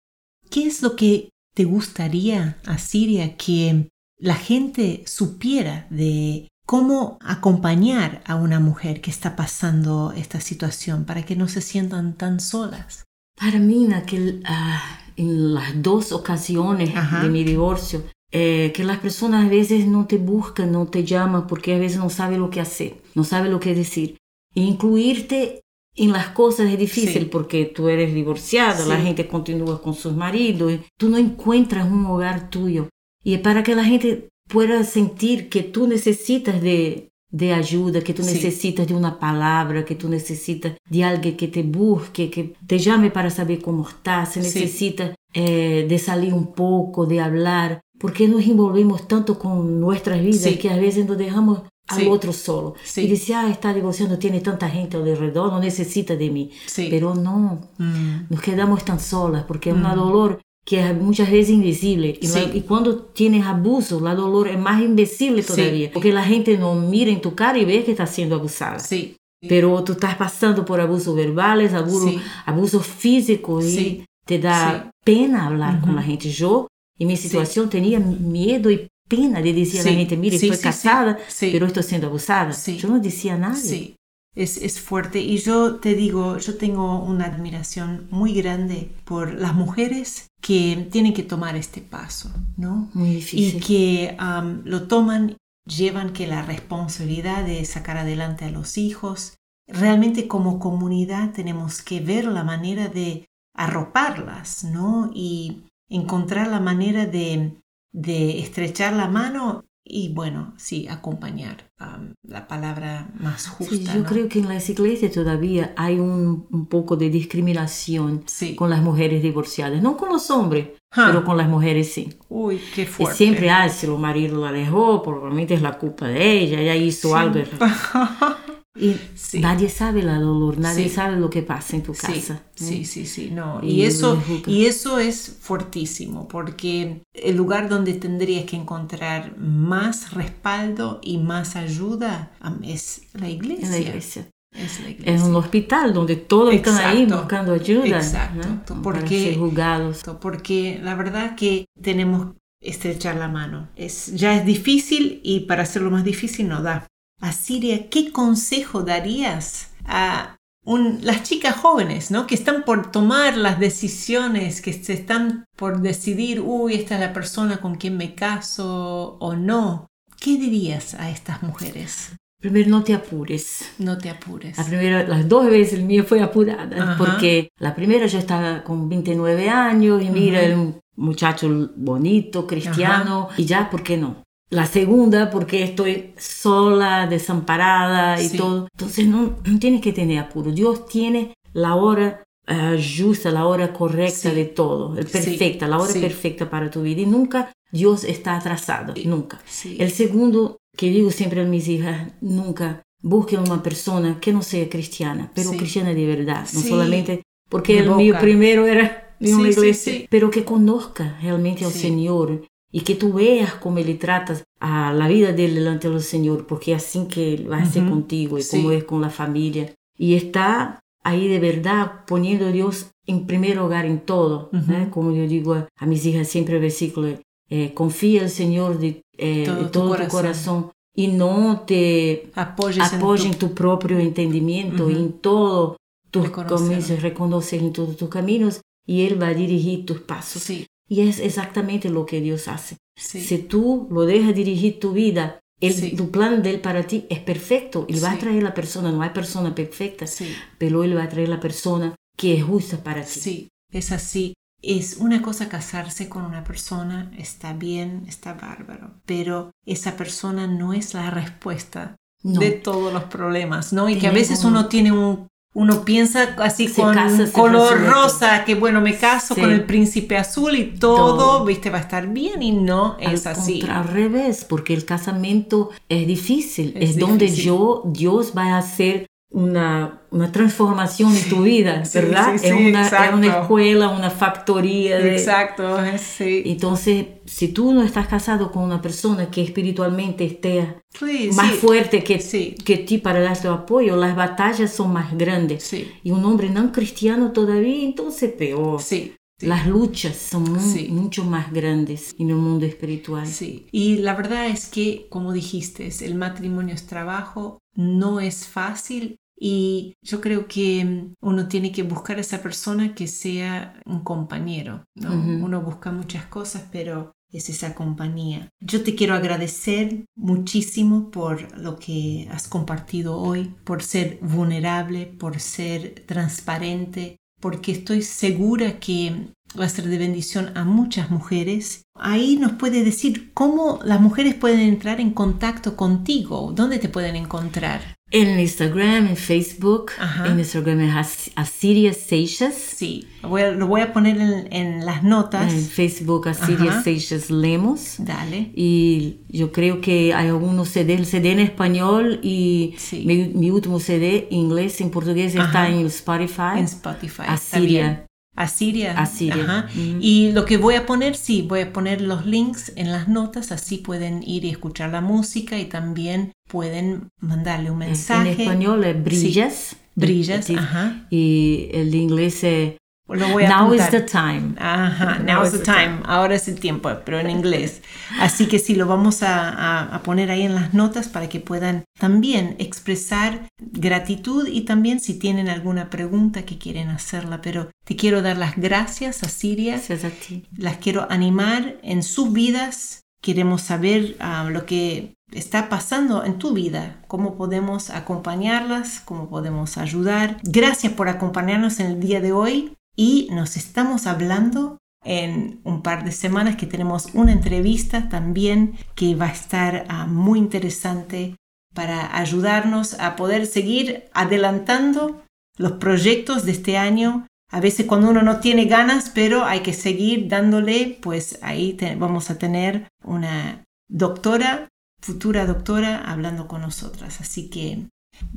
¿Qué 0.49 0.67
es 0.67 0.83
lo 0.83 0.97
que 0.97 1.29
te 1.55 1.65
gustaría, 1.65 2.59
Asiria, 2.65 3.37
que 3.37 3.89
la 4.19 4.35
gente 4.35 5.05
supiera 5.07 5.87
de 5.91 6.49
cómo 6.67 7.19
acompañar 7.21 8.23
a 8.25 8.37
una 8.37 8.61
mujer 8.61 9.01
que 9.01 9.11
está 9.11 9.37
pasando 9.37 10.13
esta 10.17 10.41
situación 10.41 11.05
para 11.05 11.25
que 11.25 11.37
no 11.37 11.49
se 11.49 11.61
sientan 11.61 12.15
tan 12.15 12.41
solas? 12.41 13.05
Para 13.37 13.59
mí, 13.59 13.93
aquel, 13.93 14.43
ah, 14.47 15.00
en 15.17 15.55
las 15.55 15.83
dos 15.83 16.13
ocasiones 16.13 16.95
Ajá. 16.95 17.23
de 17.23 17.29
mi 17.29 17.45
divorcio, 17.45 18.03
eh, 18.33 18.73
que 18.75 18.85
las 18.85 18.99
personas 18.99 19.47
a 19.47 19.49
veces 19.49 19.87
no 19.87 20.07
te 20.07 20.19
buscan, 20.19 20.71
no 20.73 20.87
te 20.87 21.05
llaman, 21.05 21.47
porque 21.47 21.75
a 21.75 21.79
veces 21.79 21.99
no 21.99 22.11
saben 22.11 22.41
lo 22.41 22.51
que 22.51 22.61
hacer, 22.61 22.95
no 23.15 23.25
saben 23.25 23.51
lo 23.51 23.59
que 23.61 23.75
decir. 23.75 24.17
Incluirte 24.55 25.61
en 25.97 26.13
las 26.13 26.29
cosas 26.29 26.71
es 26.71 26.79
difícil 26.79 27.23
Sí. 27.25 27.29
porque 27.31 27.65
tú 27.65 27.89
eres 27.89 28.15
divorciada, 28.15 28.87
la 28.87 29.01
gente 29.01 29.27
continúa 29.27 29.83
con 29.83 29.95
sus 29.95 30.15
maridos, 30.15 30.73
tú 30.99 31.09
no 31.09 31.17
encuentras 31.19 31.91
un 31.91 32.07
hogar 32.07 32.51
tuyo. 32.51 32.89
Y 33.25 33.37
para 33.39 33.63
que 33.63 33.75
la 33.75 33.85
gente 33.85 34.29
pueda 34.49 34.85
sentir 34.85 35.49
que 35.49 35.63
tú 35.63 35.87
necesitas 35.87 36.63
de, 36.63 37.09
de 37.31 37.53
ayuda, 37.53 38.01
que 38.01 38.13
tú 38.15 38.23
Sí. 38.25 38.35
necesitas 38.35 38.87
de 38.89 38.95
una 38.95 39.19
palabra, 39.19 39.85
que 39.85 39.95
tú 39.95 40.09
necesitas 40.09 40.73
de 40.89 41.05
alguien 41.05 41.37
que 41.37 41.49
te 41.49 41.63
busque, 41.63 42.29
que 42.31 42.55
te 42.67 42.79
llame 42.79 43.11
para 43.11 43.31
saber 43.31 43.61
cómo 43.63 43.89
estás, 43.89 44.33
se 44.33 44.43
Sí. 44.43 44.59
necesita 44.61 45.15
eh, 45.33 45.87
de 45.89 45.99
salir 46.01 46.35
un 46.35 46.53
poco, 46.53 47.07
de 47.07 47.21
hablar, 47.21 47.81
porque 48.01 48.27
nos 48.27 48.45
envolvemos 48.45 49.07
tanto 49.07 49.39
con 49.39 49.79
nuestras 49.81 50.21
vidas 50.21 50.41
Sí. 50.43 50.59
que 50.59 50.71
a 50.71 50.77
veces 50.77 51.07
nos 51.07 51.17
dejamos 51.19 51.61
al 51.87 52.01
Sí. 52.01 52.07
otro 52.09 52.33
solo. 52.33 52.75
Sí. 52.83 53.03
Y 53.03 53.07
dice, 53.07 53.35
ah, 53.35 53.49
está 53.49 53.73
divorciando, 53.73 54.19
tiene 54.19 54.41
tanta 54.41 54.69
gente 54.69 54.97
alrededor, 54.97 55.53
no 55.53 55.61
necesita 55.61 56.17
de 56.17 56.31
mí. 56.31 56.51
Sí. 56.67 56.89
Pero 56.91 57.15
no, 57.15 57.61
Mm, 57.79 58.27
nos 58.29 58.41
quedamos 58.41 58.85
tan 58.85 58.99
solas 58.99 59.45
porque 59.45 59.71
es 59.71 59.77
un 59.77 59.83
Mm. 59.83 59.95
dolor 59.95 60.41
que 60.65 60.81
es 60.81 60.95
muchas 60.97 61.31
veces 61.31 61.51
invisible. 61.55 62.19
Y, 62.21 62.27
Sí. 62.27 62.39
la- 62.47 62.55
y 62.57 62.61
cuando 62.63 62.97
tienes 62.97 63.45
abuso, 63.47 64.01
la 64.01 64.15
dolor 64.15 64.49
es 64.49 64.59
más 64.59 64.83
invisible 64.83 65.43
Sí. 65.43 65.49
todavía. 65.49 65.91
Porque 65.93 66.13
la 66.13 66.23
gente 66.25 66.57
no 66.59 66.75
mira 66.75 67.11
en 67.11 67.21
tu 67.21 67.35
cara 67.35 67.59
y 67.59 67.65
ve 67.65 67.83
que 67.85 67.93
está 67.93 68.07
siendo 68.07 68.35
abusada. 68.37 68.79
sí. 68.79 69.17
Pero 69.49 69.83
tú 69.85 69.93
estás 69.93 70.17
pasando 70.17 70.67
por 70.67 70.83
abusos 70.83 71.17
verbales, 71.17 71.73
abusos, 71.73 72.11
Sí. 72.11 72.21
abusos 72.45 72.87
físicos 72.87 73.65
y 73.65 73.71
Sí. 73.75 74.05
te 74.27 74.39
da 74.39 74.83
Sí. 74.85 74.91
pena 75.03 75.47
hablar 75.47 75.81
con 75.81 75.89
Ujú. 75.91 75.97
la 75.97 76.03
gente. 76.03 76.29
Yo, 76.29 76.67
en 76.99 77.07
mi 77.09 77.17
situación, 77.17 77.71
tenía 77.71 77.99
miedo 78.01 78.71
y 78.71 78.87
pena 79.09 79.41
de 79.41 79.55
decir 79.55 79.81
a 79.81 79.83
Sí. 79.85 79.89
la 79.91 79.97
gente, 79.97 80.17
mire, 80.19 80.39
Sí, 80.39 80.45
estoy 80.47 80.59
sí, 80.59 80.63
casada, 80.63 81.19
sí. 81.27 81.49
pero 81.53 81.65
estoy 81.67 81.83
siendo 81.85 82.09
abusada. 82.09 82.53
Sí. 82.53 82.77
Yo 82.77 82.89
no 82.91 82.99
decía 83.01 83.35
a 83.35 83.39
nadie. 83.39 83.63
Sí, 83.63 83.97
es, 84.35 84.57
es 84.59 84.81
fuerte. 84.81 85.21
Y 85.21 85.39
yo 85.39 85.77
te 85.77 85.95
digo, 85.95 86.39
yo 86.39 86.57
tengo 86.57 87.03
una 87.03 87.27
admiración 87.27 88.07
muy 88.11 88.35
grande 88.35 88.93
por 89.05 89.35
las 89.35 89.55
mujeres 89.55 90.29
que 90.43 90.89
tienen 90.91 91.15
que 91.15 91.23
tomar 91.23 91.57
este 91.57 91.81
paso, 91.81 92.31
¿no? 92.57 92.91
Muy 92.95 93.11
Y 93.11 93.15
difícil. 93.17 93.61
que 93.61 94.15
am, 94.19 94.63
lo 94.65 94.87
toman, 94.89 95.37
llevan 95.67 96.13
que 96.13 96.27
la 96.27 96.43
responsabilidad 96.43 97.45
de 97.45 97.65
sacar 97.65 97.97
adelante 97.99 98.45
a 98.45 98.51
los 98.51 98.79
hijos. 98.79 99.37
Realmente 99.69 100.27
como 100.29 100.59
comunidad 100.59 101.33
tenemos 101.33 101.83
que 101.83 102.01
ver 102.01 102.25
la 102.25 102.43
manera 102.45 102.89
de 102.89 103.27
arroparlas, 103.55 104.65
¿no? 104.65 105.11
Y 105.15 105.65
encontrar 105.89 106.49
la 106.49 106.61
manera 106.61 107.07
de, 107.07 107.57
de 107.93 108.41
estrechar 108.41 108.93
la 108.95 109.09
mano 109.09 109.65
y, 109.85 110.13
bueno, 110.13 110.55
sí, 110.57 110.87
acompañar. 110.89 111.69
am, 111.79 112.13
la 112.23 112.47
palabra 112.47 113.09
más 113.19 113.49
justa. 113.49 113.75
Sí, 113.75 113.85
yo 113.85 114.01
¿no? 114.01 114.05
creo 114.05 114.29
que 114.29 114.39
en 114.41 114.49
las 114.49 114.69
iglesias 114.69 115.13
todavía 115.13 115.73
hay 115.77 115.99
un, 115.99 116.47
un 116.51 116.67
poco 116.67 116.97
de 116.97 117.09
discriminación 117.11 118.23
Sí. 118.27 118.55
con 118.55 118.69
las 118.71 118.83
mujeres 118.83 119.23
divorciadas. 119.23 119.83
No 119.83 119.97
con 119.97 120.11
los 120.11 120.31
hombres, 120.31 120.69
Ah. 120.93 121.05
pero 121.07 121.25
con 121.25 121.37
las 121.37 121.49
mujeres 121.49 121.93
sí. 121.93 122.13
Uy, 122.29 122.61
qué 122.75 122.85
fuerte. 122.85 123.17
siempre, 123.17 123.49
ah, 123.51 123.69
si 123.69 123.87
el 123.87 123.97
marido 123.97 124.41
la 124.45 124.53
dejó, 124.53 125.03
probablemente 125.03 125.55
es 125.55 125.63
la 125.63 125.79
culpa 125.79 126.07
de 126.09 126.33
ella, 126.41 126.61
ella 126.61 126.77
hizo 126.77 127.09
Sí. 127.09 127.15
algo. 127.15 127.41
Y 128.79 128.95
Sí. 129.17 129.41
nadie 129.41 129.69
sabe 129.69 130.03
la 130.03 130.19
dolor, 130.21 130.59
nadie 130.59 130.89
Sí. 130.89 130.95
sabe 130.95 131.17
lo 131.17 131.29
que 131.29 131.43
pasa 131.43 131.75
en 131.77 131.83
tu 131.83 131.93
Sí, 131.93 132.01
casa. 132.07 132.43
sí, 132.55 132.83
¿eh? 132.83 132.85
sí, 132.85 133.05
sí, 133.05 133.31
no. 133.33 133.61
Y 133.63 133.81
Y 133.81 133.83
eso, 133.83 134.23
y 134.47 134.67
eso 134.67 134.99
es 135.01 135.39
fuertísimo, 135.41 136.29
porque 136.29 137.03
el 137.13 137.37
lugar 137.37 137.69
donde 137.69 137.95
tendrías 137.95 138.45
que 138.45 138.57
encontrar 138.57 139.37
más 139.39 140.13
respaldo 140.15 141.01
y 141.03 141.19
más 141.19 141.57
ayuda 141.57 142.31
es 142.63 143.03
la 143.15 143.29
iglesia. 143.29 143.65
En 143.67 143.71
la 143.73 143.79
iglesia. 143.79 144.29
Es 144.53 144.81
la 144.81 144.91
iglesia. 144.91 145.15
Es 145.15 145.23
un 145.23 145.35
hospital 145.37 145.93
donde 145.93 146.17
todos 146.17 146.55
están 146.55 146.77
ahí 146.79 147.03
Exacto. 147.03 147.19
buscando 147.23 147.53
ayuda. 147.53 147.97
Exacto. 147.99 148.49
¿no? 148.49 148.63
Para 148.65 148.83
Porque- 149.01 149.25
ser 149.25 149.39
juzgados. 149.39 150.03
Porque 150.21 150.81
la 150.83 150.95
verdad 150.95 151.35
que 151.37 151.67
tenemos 151.81 152.35
que 152.63 152.71
estrechar 152.71 153.17
la 153.17 153.29
mano. 153.29 153.69
Es, 153.77 154.15
ya 154.15 154.37
es 154.37 154.45
difícil 154.47 155.21
y 155.25 155.41
para 155.41 155.63
hacerlo 155.65 155.91
más 155.91 156.05
difícil 156.05 156.49
no 156.49 156.63
da. 156.63 156.87
Asiria, 157.21 157.89
¿qué 157.91 158.13
consejo 158.13 158.83
darías 158.83 159.69
a 159.85 160.37
un- 160.65 161.01
las 161.03 161.23
chicas 161.23 161.57
jóvenes, 161.57 162.11
¿no? 162.11 162.27
Que 162.27 162.35
están 162.35 162.65
por 162.65 162.91
tomar 162.91 163.37
las 163.37 163.59
decisiones, 163.61 164.61
que 164.63 164.73
se 164.73 164.93
están 164.93 165.45
por 165.57 165.81
decidir, 165.81 166.41
uy, 166.41 166.75
esta 166.75 166.95
es 166.95 167.01
la 167.01 167.13
persona 167.13 167.59
con 167.61 167.77
quien 167.77 167.97
me 167.97 168.15
caso 168.15 169.17
o 169.21 169.35
no. 169.35 169.87
¿Qué 170.19 170.37
dirías 170.37 170.95
a 170.95 171.11
estas 171.11 171.43
mujeres? 171.43 172.13
Primero, 172.41 172.71
no 172.71 172.83
te 172.83 172.95
apures. 172.95 173.71
No 173.79 173.99
te 173.99 174.09
apures. 174.11 174.57
La 174.57 174.65
primera, 174.65 175.07
las 175.07 175.29
dos 175.29 175.47
veces 175.47 175.79
el 175.79 175.85
mío 175.85 176.05
fue 176.05 176.23
apurada, 176.23 176.83
Ajá. 176.83 176.97
porque 176.99 177.51
la 177.59 177.75
primera 177.75 178.07
yo 178.07 178.19
estaba 178.19 178.63
con 178.65 178.89
29 178.89 179.49
años 179.51 180.03
y 180.03 180.09
mira, 180.11 180.41
era 180.43 180.59
un 180.59 180.79
muchacho 180.97 181.71
bonito, 181.77 182.47
cristiano, 182.47 183.29
y 183.37 183.45
ya, 183.45 183.69
¿por 183.71 183.83
qué 183.83 183.97
no? 183.99 184.23
La 184.51 184.67
segunda, 184.67 185.31
porque 185.31 185.63
estoy 185.63 186.13
sola, 186.19 187.07
desamparada 187.07 188.21
y 188.21 188.29
Sí. 188.29 188.37
todo. 188.37 188.67
Entonces 188.73 189.07
no, 189.07 189.37
no 189.45 189.59
tienes 189.59 189.81
que 189.81 189.93
tener 189.93 190.19
apuro. 190.19 190.51
Dios 190.51 190.87
tiene 190.87 191.35
la 191.53 191.75
hora 191.77 192.25
eh, 192.53 192.83
justa, 192.99 193.31
la 193.31 193.47
hora 193.47 193.73
correcta 193.73 194.31
Sí. 194.31 194.35
de 194.35 194.45
todo, 194.47 194.99
el 194.99 195.07
Sí. 195.07 195.13
perfecta, 195.13 195.69
la 195.69 195.79
hora 195.79 195.93
perfecta 195.93 196.51
para 196.51 196.69
tu 196.69 196.83
vida. 196.83 197.03
Y 197.03 197.07
nunca 197.07 197.53
Dios 197.71 198.03
está 198.03 198.37
atrasado, 198.37 198.93
nunca. 199.05 199.41
El 199.79 199.93
segundo 199.93 200.57
que 200.77 200.91
digo 200.91 201.13
siempre 201.13 201.43
a 201.43 201.45
mis 201.45 201.69
hijas, 201.69 202.11
nunca 202.21 202.83
busquen 203.03 203.41
una 203.41 203.63
persona 203.63 204.19
que 204.21 204.33
no 204.33 204.43
sea 204.43 204.69
cristiana, 204.69 205.31
pero 205.33 205.51
cristiana 205.53 205.95
de 205.95 206.07
verdad, 206.07 206.45
no 206.53 206.61
solamente 206.61 207.23
porque 207.49 207.79
el 207.79 207.91
mío 207.95 208.17
primero 208.21 208.67
era 208.67 209.15
de 209.21 209.33
una 209.35 209.49
iglesia, 209.51 210.07
pero 210.11 210.29
que 210.31 210.45
conozca 210.45 211.19
realmente 211.23 211.65
al. 211.65 211.71
Señor 211.71 212.47
y 212.73 212.81
que 212.81 212.95
tú 212.95 213.13
veas 213.15 213.55
cómo 213.55 213.79
Él 213.79 213.99
trata 213.99 214.43
a 214.61 214.93
la 214.93 215.09
vida 215.09 215.33
de 215.33 215.45
él 215.47 215.55
delante 215.57 215.89
del 215.89 216.03
Señor, 216.03 216.47
porque 216.47 216.73
es 216.73 216.85
así 216.85 217.07
que 217.09 217.45
va 217.51 217.59
a 217.59 217.67
ser 217.67 217.83
Ujú. 217.83 217.93
contigo 217.93 218.39
y 218.39 218.43
Sí. 218.43 218.57
como 218.59 218.71
es 218.73 218.85
con 218.85 219.01
la 219.01 219.11
familia. 219.11 219.73
Y 219.99 220.15
está 220.15 220.81
ahí 221.03 221.29
de 221.29 221.39
verdad 221.41 222.05
poniendo 222.07 222.47
a 222.47 222.53
Dios 222.53 222.91
en 223.07 223.27
primer 223.27 223.57
lugar 223.57 223.87
en 223.87 224.01
todo, 224.01 224.51
Ujú. 224.53 224.73
¿eh? 224.73 224.89
como 224.91 225.13
yo 225.13 225.27
digo 225.27 225.55
a, 225.55 225.69
a 225.79 225.87
mis 225.87 226.05
hijas 226.07 226.29
siempre 226.29 226.57
el 226.57 226.61
versículo, 226.63 227.19
eh, 227.49 227.73
confía 227.75 228.23
el 228.23 228.31
Señor 228.31 228.79
de 228.79 229.03
eh, 229.19 229.45
Todo 229.47 229.57
de 229.57 229.63
tu 229.65 229.69
todo, 229.71 229.83
tu 229.85 229.89
corazón. 229.91 230.11
corazón. 230.23 230.71
y 230.95 231.07
no 231.07 231.63
te 231.67 232.31
Apoyes 232.35 232.93
en 232.93 232.99
apoya 232.99 233.27
en 233.27 233.35
tu- 233.39 233.49
tu, 233.49 233.55
propio 233.55 233.99
entendimiento, 233.99 234.91
en 234.91 235.13
todo 235.15 235.77
tus 236.11 236.25
Reconocer. 236.25 236.59
caminos, 236.79 237.03
reconocer 237.03 237.61
en 237.61 237.73
todos 237.73 237.97
tus 237.97 238.09
caminos 238.09 238.61
y 238.87 239.03
Él 239.07 239.21
va 239.23 239.29
a 239.29 239.35
dirigir 239.35 239.87
tus 239.87 240.01
pasos. 240.01 240.43
Sí, 240.43 240.67
Y 240.91 241.03
es 241.09 241.21
exactamente 241.21 241.89
lo 241.89 242.05
que 242.05 242.21
Dios 242.21 242.49
hace. 242.49 242.77
sí. 242.97 243.21
Si 243.23 243.39
tú 243.39 243.87
lo 243.91 244.05
dejas 244.05 244.35
dirigir 244.35 244.79
tu 244.81 244.93
vida, 244.93 245.39
el, 245.61 245.73
Sí. 245.73 245.95
tu 245.97 246.11
plan 246.11 246.43
de 246.43 246.51
Él 246.51 246.61
para 246.61 246.83
ti 246.87 247.07
es 247.09 247.21
perfecto. 247.21 247.87
Él 247.89 248.03
va 248.05 248.11
a 248.13 248.19
traer 248.19 248.43
la 248.43 248.53
persona, 248.53 248.91
no 248.93 249.01
hay 249.03 249.11
persona 249.11 249.55
perfecta, 249.55 250.07
Sí, 250.07 250.35
pero 250.59 250.85
Él 250.85 250.97
va 250.97 251.05
a 251.05 251.09
traer 251.09 251.29
la 251.29 251.41
persona 251.41 251.95
que 252.17 252.37
es 252.37 252.43
justa 252.45 252.83
para 252.83 253.03
ti. 253.05 253.21
sí, 253.21 253.49
es 253.73 253.93
así. 253.93 254.35
Es 254.63 254.97
una 254.99 255.23
cosa 255.23 255.49
casarse 255.49 256.11
con 256.11 256.23
una 256.25 256.45
persona, 256.45 257.11
está 257.17 257.55
bien, 257.55 258.05
está 258.07 258.35
bárbaro, 258.35 259.01
pero 259.07 259.51
esa 259.65 259.97
persona 259.97 260.47
no 260.47 260.75
es 260.75 260.93
la 260.93 261.09
respuesta 261.11 261.97
No. 262.23 262.39
de 262.41 262.51
todos 262.51 262.93
los 262.93 263.05
problemas, 263.05 263.73
¿no? 263.73 263.89
Y 263.89 263.97
que 263.99 264.09
a 264.09 264.13
veces 264.13 264.45
un- 264.45 264.51
uno 264.53 264.69
tiene 264.69 264.93
un, 264.93 265.29
uno 265.53 265.85
piensa 265.85 266.35
así 266.39 266.69
Se 266.69 266.81
con 266.81 266.95
casa, 266.95 267.31
color 267.33 267.81
rosa, 267.85 268.45
que 268.45 268.55
bueno, 268.55 268.81
me 268.81 268.97
caso 268.97 269.35
Sí. 269.35 269.41
con 269.41 269.51
el 269.51 269.65
príncipe 269.65 270.17
azul 270.17 270.55
y 270.57 270.65
todo, 270.79 271.17
Todo. 271.17 271.45
viste, 271.45 271.71
va 271.71 271.79
a 271.79 271.81
estar 271.83 272.07
bien 272.07 272.41
y 272.43 272.53
no 272.53 272.97
es 273.01 273.27
al, 273.27 273.33
así. 273.33 273.59
contra- 273.61 273.81
al 273.81 273.89
revés, 273.89 274.45
porque 274.49 274.75
el 274.75 274.85
casamiento 274.85 275.71
es 275.89 276.07
difícil, 276.07 276.73
Es 276.77 276.91
es, 276.91 276.99
donde 276.99 277.29
yo, 277.35 277.83
Dios 277.87 278.33
va 278.37 278.55
a 278.55 278.59
hacer 278.59 279.07
una, 279.33 280.01
una 280.11 280.33
transformación 280.33 281.15
en 281.17 281.29
tu 281.29 281.43
vida, 281.43 281.85
¿verdad? 281.95 282.35
sí, 282.37 282.47
es, 282.49 282.53
una, 282.53 282.87
es 282.89 283.13
una 283.15 283.27
escuela, 283.41 283.89
una 283.89 284.11
factoría. 284.11 284.99
de- 284.99 285.13
Exacto, 285.17 285.83
es- 285.85 286.01
sí. 286.01 286.43
Entonces, 286.47 287.07
si 287.27 287.49
tú 287.49 287.73
no 287.73 287.83
estás 287.83 288.09
casado 288.09 288.51
con 288.51 288.65
una 288.65 288.83
persona 288.83 289.31
que 289.31 289.43
espiritualmente 289.43 290.25
esté 290.25 290.77
Sí, 290.99 291.31
más 291.35 291.53
fuerte 291.53 292.03
que, 292.03 292.19
que 292.65 292.77
ti 292.79 292.99
para 292.99 293.21
darte 293.21 293.47
apoyo, 293.47 293.95
las 293.97 294.17
batallas 294.17 294.73
son 294.73 294.93
más 294.93 295.17
grandes. 295.17 295.63
Sí, 295.63 295.89
Y 296.03 296.11
un 296.11 296.25
hombre 296.25 296.51
no 296.51 296.73
cristiano 296.73 297.31
todavía, 297.31 297.85
entonces 297.85 298.33
peor. 298.33 298.83
sí. 298.83 299.15
Sí. 299.41 299.47
Las 299.47 299.67
luchas 299.67 300.17
son 300.17 300.61
Sí. 300.61 300.89
mucho 300.91 301.25
más 301.25 301.53
grandes 301.53 302.15
en 302.19 302.31
el 302.31 302.37
mundo 302.37 302.67
espiritual. 302.67 303.27
Sí, 303.27 303.67
y 303.73 303.97
la 303.97 304.15
verdad 304.15 304.47
es 304.49 304.69
que, 304.69 305.07
como 305.11 305.33
dijiste, 305.33 305.91
el 306.03 306.15
matrimonio 306.15 306.75
es 306.75 306.87
trabajo, 306.87 307.59
no 307.75 308.21
es 308.21 308.47
fácil 308.47 309.17
y 309.43 309.95
yo 310.03 310.21
creo 310.21 310.47
que 310.47 310.85
mm, 310.85 311.15
uno 311.23 311.49
tiene 311.49 311.73
que 311.73 311.83
buscar 311.83 312.19
a 312.19 312.21
esa 312.21 312.43
persona 312.43 312.95
que 312.95 313.07
sea 313.07 313.81
un 313.87 314.01
compañero. 314.05 314.85
Uno 314.97 315.63
busca 315.63 315.91
muchas 315.91 316.27
cosas, 316.27 316.65
pero 316.71 317.13
es 317.33 317.49
esa 317.49 317.75
compañía. 317.77 318.49
Yo 318.61 318.83
te 318.83 318.95
quiero 318.97 319.15
agradecer 319.15 320.05
muchísimo 320.17 321.11
por 321.11 321.57
lo 321.57 321.77
que 321.79 322.29
has 322.31 322.49
compartido 322.49 323.17
hoy, 323.19 323.55
por 323.65 323.83
ser 323.83 324.19
vulnerable, 324.21 325.07
por 325.07 325.39
ser 325.41 326.05
transparente, 326.07 327.17
porque 327.41 327.73
estoy 327.73 328.03
segura 328.03 328.79
que 328.79 329.33
va 329.59 329.65
a 329.65 329.69
ser 329.69 329.87
de 329.87 329.99
bendición 329.99 330.57
a 330.57 330.65
muchas 330.65 331.11
mujeres. 331.11 331.83
Ahí 331.95 332.37
nos 332.37 332.53
puede 332.53 332.85
decir 332.85 333.33
cómo 333.35 333.81
las 333.85 334.01
mujeres 334.01 334.35
pueden 334.35 334.61
entrar 334.61 335.01
en 335.01 335.11
contacto 335.11 335.77
contigo, 335.77 336.53
dónde 336.55 336.79
te 336.79 336.89
pueden 336.89 337.17
encontrar. 337.17 337.97
En 338.13 338.41
Instagram, 338.41 339.07
en 339.07 339.17
Facebook, 339.17 339.93
Ajá. 340.01 340.27
en 340.27 340.41
Instagram 340.41 340.81
es 340.81 340.95
As- 340.97 341.31
Asiria 341.37 341.93
Seixas, 341.93 342.55
Sí, 342.55 343.07
voy 343.23 343.43
a- 343.43 343.53
lo 343.53 343.69
voy 343.69 343.83
a 343.83 343.93
poner 343.93 344.17
en, 344.21 344.53
en 344.53 344.85
las 344.85 345.05
notas. 345.05 345.53
en 345.53 345.63
Facebook 345.65 346.27
Asiria 346.29 346.73
Ajá. 346.73 346.83
Seixas 346.83 347.31
Lemos. 347.31 347.95
Dale. 347.99 348.51
Y 348.57 349.19
yo 349.29 349.53
creo 349.53 349.81
que 349.81 350.13
hay 350.13 350.27
algunos 350.27 350.71
CD, 350.71 350.95
el 350.95 351.07
CD 351.07 351.31
en 351.31 351.39
español 351.41 352.19
y 352.23 352.75
Sí. 352.79 353.05
mi, 353.07 353.29
mi 353.29 353.51
último 353.53 353.79
CD 353.79 354.27
en 354.33 354.39
inglés, 354.39 354.81
en 354.81 354.91
portugués 354.91 355.37
Ajá. 355.37 355.47
está 355.47 355.69
en 355.69 355.87
Spotify. 355.87 356.59
En 356.59 356.65
Spotify. 356.65 357.23
Asiria. 357.29 358.07
Asiria. 358.37 358.93
Asiria. 358.99 359.43
Ajá. 359.45 359.69
Ujú. 359.75 359.99
Y 360.01 360.33
lo 360.33 360.45
que 360.45 360.57
voy 360.57 360.75
a 360.75 360.87
poner, 360.87 361.17
sí, 361.17 361.43
voy 361.43 361.61
a 361.61 361.73
poner 361.73 362.01
los 362.01 362.25
links 362.27 362.73
en 362.77 362.91
las 362.93 363.09
notas, 363.09 363.53
así 363.53 363.79
pueden 363.79 364.23
ir 364.27 364.45
y 364.45 364.51
escuchar 364.51 364.91
la 364.91 365.01
música 365.01 365.59
y 365.59 365.67
también 365.67 366.33
pueden 366.49 367.09
mandarle 367.21 367.71
un 367.71 367.83
En 367.83 367.89
mensaje. 367.91 368.31
español 368.43 368.85
es 368.85 369.03
Brillas. 369.05 369.77
Brillas, 369.97 370.45
Sí. 370.47 370.55
ajá. 370.57 371.07
Y 371.11 371.69
el 371.73 371.95
inglés 371.95 372.43
es 372.45 372.75
Lo 373.15 373.29
voy 373.29 373.45
a 373.45 373.49
Now 373.49 373.73
is 373.75 373.81
apuntar. 373.81 373.91
the 373.91 374.07
time. 374.07 374.55
Ajá, 374.59 375.19
now, 375.25 375.25
Now 375.41 375.45
is 375.45 375.51
the 375.53 375.59
is 375.59 375.63
the 375.65 375.73
time. 375.73 376.01
Ahora 376.05 376.35
es 376.35 376.49
el 376.49 376.61
tiempo, 376.61 376.91
pero 377.05 377.19
en 377.19 377.31
inglés. 377.31 377.83
Así 378.21 378.47
que 378.47 378.59
sí, 378.59 378.75
lo 378.75 378.87
vamos 378.87 379.23
a, 379.23 379.49
a- 379.49 379.95
a 379.97 380.03
poner 380.03 380.31
ahí 380.31 380.43
en 380.43 380.55
las 380.55 380.75
notas 380.75 381.09
para 381.09 381.29
que 381.29 381.41
puedan 381.41 381.85
también 381.99 382.57
expresar 382.59 383.49
gratitud 383.59 384.47
y 384.49 384.63
también 384.63 385.01
si 385.01 385.15
tienen 385.19 385.49
alguna 385.49 385.91
pregunta 385.91 386.43
que 386.45 386.59
quieren 386.59 386.89
hacerla. 386.89 387.41
Pero 387.43 387.71
te 387.85 387.97
quiero 387.97 388.23
dar 388.23 388.37
las 388.37 388.57
gracias 388.57 389.23
a 389.23 389.29
Siria. 389.29 389.75
Gracias 389.75 390.05
a 390.05 390.11
ti. 390.11 390.47
Las 390.57 390.77
quiero 390.79 391.07
animar 391.11 391.77
en 391.83 392.03
sus 392.03 392.33
vidas. 392.33 393.01
Queremos 393.23 393.61
saber 393.63 394.17
ah, 394.21 394.49
lo 394.51 394.65
que 394.65 395.15
está 395.33 395.69
pasando 395.69 396.25
en 396.25 396.39
tu 396.39 396.55
vida, 396.55 397.03
cómo 397.07 397.37
podemos 397.37 397.91
acompañarlas, 397.91 399.01
cómo 399.05 399.29
podemos 399.29 399.77
ayudar. 399.79 400.39
Gracias 400.43 400.93
por 400.95 401.09
acompañarnos 401.09 401.81
en 401.81 401.87
el 401.89 402.01
día 402.01 402.21
de 402.21 402.33
hoy 402.33 402.73
y 403.01 403.29
nos 403.31 403.57
estamos 403.57 404.07
hablando 404.07 404.77
en 405.03 405.61
un 405.65 405.81
par 405.83 406.05
de 406.05 406.13
semanas 406.13 406.57
que 406.57 406.67
tenemos 406.67 407.07
una 407.15 407.33
entrevista 407.33 408.11
también 408.11 408.75
que 408.95 409.15
va 409.15 409.29
a 409.29 409.33
estar 409.33 409.87
ah, 409.89 410.05
muy 410.07 410.39
interesante 410.39 411.35
para 411.75 412.15
ayudarnos 412.19 413.01
a 413.01 413.17
poder 413.17 413.47
seguir 413.47 414.05
adelantando 414.13 415.23
los 415.57 415.73
proyectos 415.73 416.45
de 416.45 416.53
este 416.53 416.77
año. 416.77 417.27
A 417.51 417.61
veces 417.61 417.87
cuando 417.87 418.11
uno 418.11 418.21
no 418.21 418.41
tiene 418.41 418.67
ganas, 418.67 419.09
pero 419.09 419.47
hay 419.47 419.61
que 419.61 419.73
seguir 419.73 420.29
dándole, 420.29 420.99
pues 421.01 421.39
ahí 421.41 421.73
te- 421.73 421.95
vamos 421.97 422.29
a 422.29 422.37
tener 422.37 422.87
una 423.03 423.65
doctora, 423.89 424.69
futura 425.01 425.47
doctora, 425.47 426.03
hablando 426.05 426.47
con 426.47 426.61
nosotras. 426.61 427.23
Así 427.23 427.49
que 427.49 427.87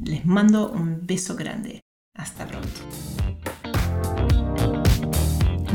les 0.02 0.26
mando 0.26 0.71
un 0.71 1.06
beso 1.06 1.36
grande. 1.36 1.82
Hasta 2.15 2.47
pronto. 2.47 2.80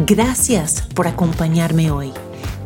Gracias 0.06 0.82
por 0.94 1.08
acompañarme 1.08 1.90
hoy. 1.90 2.12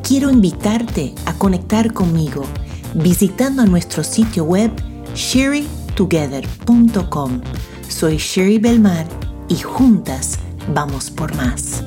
Quiero 0.07 0.31
invitarte 0.31 1.15
a 1.25 1.33
conectar 1.33 1.95
conmigo 1.95 2.45
visitando 2.93 3.65
nuestro 3.65 4.05
sitio 4.05 4.45
web 4.45 4.71
sherrytogether.com. 5.15 7.41
Soy 7.89 8.19
Sherry 8.19 8.59
Belmar 8.59 9.07
y 9.49 9.57
juntas 9.57 10.39
vamos 10.75 11.11
por 11.11 11.35
más. 11.35 11.83